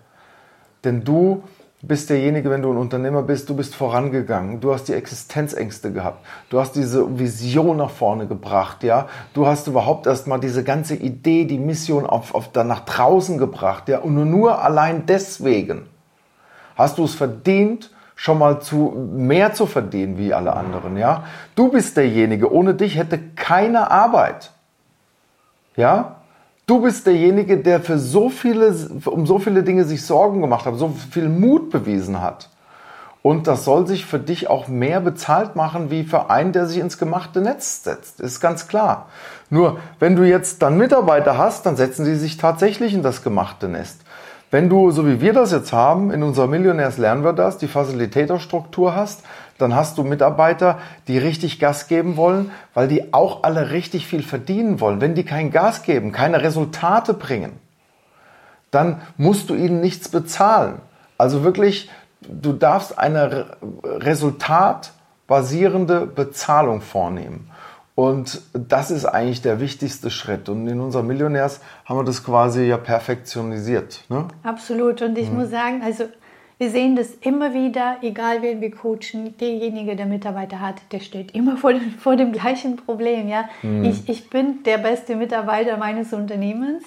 Denn 0.82 1.04
du 1.04 1.44
bist 1.82 2.10
derjenige, 2.10 2.50
wenn 2.50 2.62
du 2.62 2.72
ein 2.72 2.78
Unternehmer 2.78 3.22
bist, 3.22 3.48
du 3.48 3.54
bist 3.54 3.76
vorangegangen, 3.76 4.60
du 4.60 4.74
hast 4.74 4.88
die 4.88 4.94
Existenzängste 4.94 5.92
gehabt, 5.92 6.26
du 6.50 6.58
hast 6.58 6.72
diese 6.72 7.16
Vision 7.16 7.76
nach 7.76 7.90
vorne 7.90 8.26
gebracht, 8.26 8.82
ja, 8.82 9.06
du 9.34 9.46
hast 9.46 9.68
überhaupt 9.68 10.08
erstmal 10.08 10.40
diese 10.40 10.64
ganze 10.64 10.96
Idee, 10.96 11.44
die 11.44 11.58
Mission 11.58 12.06
auf, 12.06 12.34
auf, 12.34 12.50
da 12.50 12.64
nach 12.64 12.80
draußen 12.80 13.38
gebracht, 13.38 13.88
ja, 13.88 14.00
und 14.00 14.16
nur, 14.16 14.24
nur 14.24 14.60
allein 14.64 15.06
deswegen 15.06 15.86
hast 16.74 16.98
du 16.98 17.04
es 17.04 17.14
verdient, 17.14 17.92
schon 18.20 18.40
mal 18.40 18.60
zu 18.60 18.96
mehr 19.14 19.54
zu 19.54 19.66
verdienen 19.66 20.18
wie 20.18 20.34
alle 20.34 20.52
anderen, 20.52 20.96
ja? 20.96 21.22
Du 21.54 21.70
bist 21.70 21.96
derjenige, 21.96 22.52
ohne 22.52 22.75
dich 22.75 22.96
hätte 22.96 23.16
keine 23.37 23.92
Arbeit. 23.92 24.50
Ja? 25.76 26.16
Du 26.66 26.82
bist 26.82 27.06
derjenige, 27.06 27.58
der 27.58 27.80
für 27.80 27.96
so 27.96 28.28
viele 28.28 28.75
um 29.04 29.25
so 29.25 29.38
viele 29.38 29.62
Dinge 29.62 29.84
sich 29.84 30.04
Sorgen 30.04 30.40
gemacht 30.40 30.66
hat, 30.66 30.75
so 30.75 30.96
viel 31.12 31.28
Mut 31.28 31.70
bewiesen 31.70 32.20
hat. 32.20 32.50
Und 33.22 33.46
das 33.46 33.64
soll 33.64 33.87
sich 33.87 34.04
für 34.04 34.18
dich 34.18 34.50
auch 34.50 34.66
mehr 34.66 35.00
bezahlt 35.00 35.54
machen 35.54 35.92
wie 35.92 36.02
für 36.02 36.28
einen, 36.28 36.52
der 36.52 36.66
sich 36.66 36.78
ins 36.78 36.98
gemachte 36.98 37.40
Netz 37.40 37.84
setzt. 37.84 38.18
Ist 38.18 38.40
ganz 38.40 38.66
klar. 38.66 39.06
Nur, 39.48 39.78
wenn 40.00 40.16
du 40.16 40.25
jetzt 40.25 40.60
dann 40.62 40.76
Mitarbeiter 40.76 41.38
hast, 41.38 41.66
dann 41.66 41.76
setzen 41.76 42.04
sie 42.04 42.16
sich 42.16 42.37
tatsächlich 42.37 42.94
in 42.94 43.04
das 43.04 43.22
gemachte 43.22 43.68
Nest. 43.68 44.00
Wenn 44.50 44.71
du, 44.71 44.90
so 44.90 45.07
wie 45.07 45.21
wir 45.21 45.35
das 45.35 45.52
jetzt 45.52 45.75
haben, 45.75 46.11
in 46.11 46.23
unserer 46.23 46.47
Millionärs 46.47 46.97
lernen 46.97 47.23
wir 47.23 47.35
das, 47.35 47.59
die 47.59 47.69
Facilitator-Struktur 47.69 48.97
hast, 48.97 49.23
dann 49.59 49.75
hast 49.75 49.99
du 49.99 50.05
Mitarbeiter, 50.05 50.78
die 51.07 51.19
richtig 51.19 51.61
Gas 51.61 51.87
geben 51.87 52.17
wollen, 52.17 52.50
weil 52.73 52.88
die 52.88 53.12
auch 53.12 53.43
alle 53.43 53.73
richtig 53.73 54.07
viel 54.07 54.23
verdienen 54.23 54.81
wollen. 54.81 55.02
Wenn 55.02 55.14
die 55.14 55.25
kein 55.25 55.50
Gas 55.50 55.83
geben, 55.83 56.12
keine 56.12 56.43
Resultate 56.43 57.12
bringen, 57.12 57.61
dann 58.71 59.02
musst 59.19 59.50
du 59.50 59.55
ihnen 59.55 59.81
nichts 59.81 60.09
bezahlen. 60.09 60.76
Also 61.19 61.45
wirklich, 61.45 61.90
du 62.23 62.55
darfst 62.55 62.99
eine 62.99 63.59
resultatbasierende 63.85 66.07
Bezahlung 66.07 66.81
vornehmen. 66.81 67.50
Und 67.99 68.43
das 68.52 68.93
ist 68.93 69.07
eigentlich 69.07 69.43
der 69.43 69.59
wichtigste 69.59 70.12
Schritt. 70.12 70.49
Und 70.49 70.69
in 70.69 70.78
unserem 70.78 71.09
Millionärs 71.09 71.61
haben 71.85 71.99
wir 71.99 72.05
das 72.05 72.23
quasi 72.23 72.62
ja 72.62 72.76
perfektionisiert. 72.76 74.05
Ne? 74.09 74.28
Absolut. 74.45 75.02
Und 75.02 75.19
ich 75.19 75.28
mhm. 75.28 75.38
muss 75.38 75.50
sagen, 75.50 75.83
also 75.83 76.05
wir 76.59 76.71
sehen 76.71 76.95
das 76.95 77.09
immer 77.23 77.55
wieder, 77.55 77.97
egal 78.02 78.40
wen 78.40 78.61
wir 78.61 78.71
coachen, 78.71 79.37
derjenige, 79.40 79.97
der 79.97 80.07
Mitarbeiter 80.07 80.61
hat, 80.61 80.76
der 80.93 81.00
steht 81.00 81.33
immer 81.33 81.57
vor 81.57 81.73
dem, 81.73 81.90
vor 81.90 82.14
dem 82.14 82.31
gleichen 82.31 82.76
Problem. 82.76 83.26
Ja? 83.28 83.49
Mhm. 83.64 83.83
Ich, 83.83 84.09
ich 84.09 84.31
bin 84.31 84.62
der 84.62 84.78
beste 84.78 85.17
Mitarbeiter 85.17 85.76
meines 85.76 86.12
Unternehmens. 86.12 86.85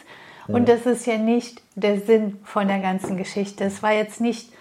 Und 0.47 0.69
das 0.69 0.85
ist 0.85 1.05
ja 1.07 1.17
nicht 1.17 1.61
der 1.75 1.99
Sinn 1.99 2.37
von 2.45 2.69
der 2.69 2.79
ganzen 2.79 3.17
Geschichte. 3.17 3.65
Es 3.65 3.83
war 3.83 3.91
jetzt 3.91 4.21
nicht 4.21 4.53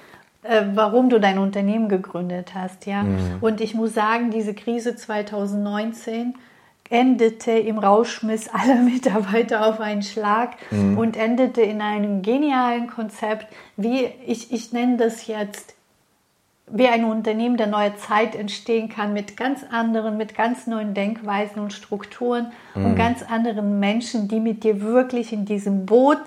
warum 0.42 1.11
du 1.11 1.20
dein 1.20 1.38
Unternehmen 1.38 1.88
gegründet 1.88 2.54
hast, 2.54 2.87
ja. 2.87 3.02
Mhm. 3.02 3.38
Und 3.40 3.61
ich 3.61 3.75
muss 3.75 3.92
sagen, 3.94 4.30
diese 4.30 4.54
Krise 4.54 4.97
2019 4.97 6.35
endete 6.88 7.52
im 7.52 7.78
Rauschmiss 7.78 8.49
aller 8.52 8.82
Mitarbeiter 8.82 9.67
auf 9.67 9.80
einen 9.80 10.02
Schlag 10.02 10.56
mhm. 10.71 10.99
und 10.99 11.17
endete 11.17 11.62
in 11.62 11.80
einem 11.80 12.23
genialen 12.23 12.88
Konzept, 12.88 13.47
wie 13.76 14.06
ich, 14.26 14.52
ich 14.52 14.73
nenne 14.73 14.97
das 14.97 15.26
jetzt, 15.26 15.75
wie 16.73 16.86
ein 16.86 17.04
Unternehmen 17.04 17.56
der 17.56 17.67
neue 17.67 17.97
Zeit 17.97 18.36
entstehen 18.36 18.88
kann 18.88 19.12
mit 19.12 19.36
ganz 19.36 19.64
anderen, 19.71 20.17
mit 20.17 20.36
ganz 20.36 20.67
neuen 20.67 20.95
Denkweisen 20.95 21.60
und 21.60 21.73
Strukturen 21.73 22.52
mhm. 22.75 22.86
und 22.86 22.97
ganz 22.97 23.25
anderen 23.28 23.80
Menschen, 23.80 24.28
die 24.28 24.41
mit 24.41 24.62
dir 24.62 24.80
wirklich 24.80 25.32
in 25.32 25.45
diesem 25.45 25.86
Boot 25.86 26.21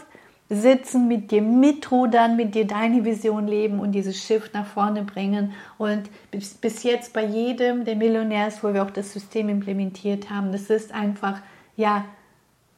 sitzen, 0.55 1.07
mit 1.07 1.31
dir 1.31 1.41
mitrudern, 1.41 2.35
mit 2.35 2.55
dir 2.55 2.65
deine 2.65 3.05
Vision 3.05 3.47
leben 3.47 3.79
und 3.79 3.91
dieses 3.91 4.21
Schiff 4.21 4.51
nach 4.53 4.65
vorne 4.65 5.03
bringen. 5.03 5.53
Und 5.77 6.09
bis, 6.31 6.53
bis 6.55 6.83
jetzt 6.83 7.13
bei 7.13 7.23
jedem 7.23 7.85
der 7.85 7.95
Millionärs, 7.95 8.63
wo 8.63 8.73
wir 8.73 8.83
auch 8.83 8.91
das 8.91 9.13
System 9.13 9.49
implementiert 9.49 10.29
haben, 10.29 10.51
das 10.51 10.69
ist 10.69 10.93
einfach, 10.93 11.41
ja, 11.75 12.05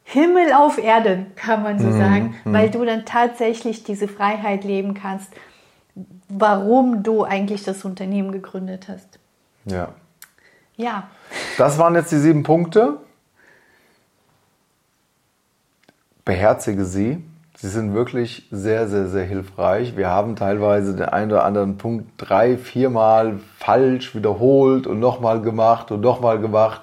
Himmel 0.03 0.53
auf 0.53 0.77
Erden, 0.77 1.35
kann 1.35 1.63
man 1.63 1.79
so 1.79 1.87
mhm. 1.87 1.97
sagen, 1.97 2.35
mhm. 2.43 2.53
weil 2.53 2.69
du 2.69 2.85
dann 2.85 3.05
tatsächlich 3.05 3.83
diese 3.83 4.07
Freiheit 4.07 4.63
leben 4.63 4.93
kannst, 4.93 5.33
warum 6.29 7.01
du 7.01 7.23
eigentlich 7.23 7.63
das 7.63 7.83
Unternehmen 7.85 8.31
gegründet 8.31 8.87
hast. 8.87 9.19
Ja. 9.65 9.89
Ja. 10.77 11.09
Das 11.57 11.77
waren 11.77 11.95
jetzt 11.95 12.11
die 12.11 12.17
sieben 12.17 12.43
Punkte. 12.43 12.99
Beherzige 16.23 16.85
sie 16.85 17.23
Sie 17.57 17.69
sind 17.69 17.93
wirklich 17.93 18.47
sehr, 18.51 18.87
sehr, 18.89 19.07
sehr 19.07 19.23
hilfreich. 19.23 19.95
Wir 19.95 20.09
haben 20.09 20.35
teilweise 20.35 20.93
den 20.93 21.05
einen 21.05 21.31
oder 21.31 21.45
anderen 21.45 21.77
Punkt 21.77 22.11
drei, 22.17 22.57
viermal 22.57 23.39
falsch 23.57 24.13
wiederholt 24.13 24.87
und 24.87 24.99
nochmal 24.99 25.41
gemacht 25.41 25.89
und 25.91 26.01
nochmal 26.01 26.39
gemacht. 26.39 26.81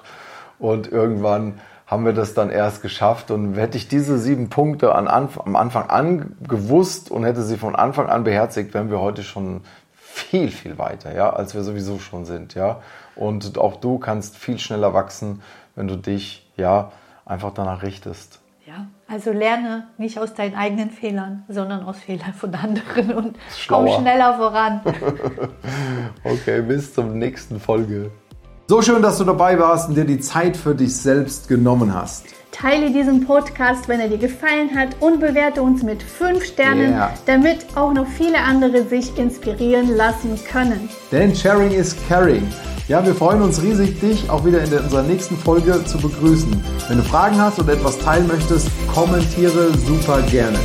Und 0.57 0.91
irgendwann 0.91 1.59
haben 1.85 2.05
wir 2.05 2.13
das 2.13 2.33
dann 2.33 2.49
erst 2.49 2.81
geschafft. 2.81 3.29
Und 3.29 3.53
hätte 3.55 3.77
ich 3.77 3.87
diese 3.87 4.17
sieben 4.17 4.49
Punkte 4.49 4.95
am 4.95 5.07
Anfang 5.07 5.89
an 5.89 6.35
gewusst 6.47 7.11
und 7.11 7.23
hätte 7.23 7.43
sie 7.43 7.57
von 7.57 7.75
Anfang 7.75 8.07
an 8.07 8.23
beherzigt, 8.23 8.73
wären 8.73 8.89
wir 8.89 8.99
heute 8.99 9.21
schon 9.21 9.61
viel, 9.93 10.49
viel 10.49 10.77
weiter, 10.77 11.13
ja, 11.15 11.31
als 11.31 11.53
wir 11.53 11.63
sowieso 11.63 11.99
schon 11.99 12.25
sind, 12.25 12.55
ja. 12.55 12.81
Und 13.15 13.57
auch 13.57 13.77
du 13.77 13.99
kannst 13.99 14.37
viel 14.37 14.59
schneller 14.59 14.93
wachsen, 14.93 15.41
wenn 15.75 15.87
du 15.87 15.97
dich, 15.97 16.49
ja, 16.57 16.91
einfach 17.25 17.51
danach 17.53 17.83
richtest. 17.83 18.39
Also 19.07 19.31
lerne 19.31 19.87
nicht 19.97 20.17
aus 20.17 20.33
deinen 20.33 20.55
eigenen 20.55 20.89
Fehlern, 20.89 21.43
sondern 21.47 21.83
aus 21.83 21.99
Fehlern 21.99 22.33
von 22.33 22.53
anderen 22.55 23.13
und 23.13 23.37
Schlauer. 23.57 23.85
komm 23.85 24.01
schneller 24.01 24.37
voran. 24.37 24.81
okay, 26.23 26.61
bis 26.61 26.93
zum 26.93 27.17
nächsten 27.17 27.59
Folge. 27.59 28.11
So 28.67 28.81
schön, 28.81 29.01
dass 29.01 29.17
du 29.17 29.25
dabei 29.25 29.59
warst 29.59 29.89
und 29.89 29.95
dir 29.95 30.05
die 30.05 30.19
Zeit 30.19 30.55
für 30.55 30.73
dich 30.73 30.95
selbst 30.95 31.49
genommen 31.49 31.93
hast. 31.93 32.25
Teile 32.53 32.91
diesen 32.91 33.25
Podcast, 33.25 33.89
wenn 33.89 33.99
er 33.99 34.07
dir 34.07 34.17
gefallen 34.17 34.75
hat 34.75 34.89
und 34.99 35.19
bewerte 35.19 35.61
uns 35.61 35.83
mit 35.83 36.01
5 36.01 36.45
Sternen, 36.45 36.91
yeah. 36.91 37.13
damit 37.25 37.65
auch 37.75 37.91
noch 37.93 38.07
viele 38.07 38.37
andere 38.37 38.83
sich 38.85 39.17
inspirieren 39.17 39.95
lassen 39.97 40.39
können. 40.49 40.87
Denn 41.11 41.35
Sharing 41.35 41.71
is 41.71 41.95
Caring. 42.07 42.47
Ja, 42.93 43.03
wir 43.03 43.15
freuen 43.15 43.41
uns 43.41 43.59
riesig, 43.63 43.99
dich 43.99 44.29
auch 44.29 44.45
wieder 44.45 44.63
in 44.63 44.71
unserer 44.71 45.01
nächsten 45.01 45.35
Folge 45.35 45.83
zu 45.83 45.97
begrüßen. 45.97 46.63
Wenn 46.87 46.97
du 46.97 47.03
Fragen 47.03 47.41
hast 47.41 47.57
oder 47.57 47.73
etwas 47.73 47.97
teilen 47.97 48.27
möchtest, 48.27 48.69
kommentiere 48.93 49.75
super 49.87 50.21
gerne. 50.21 50.59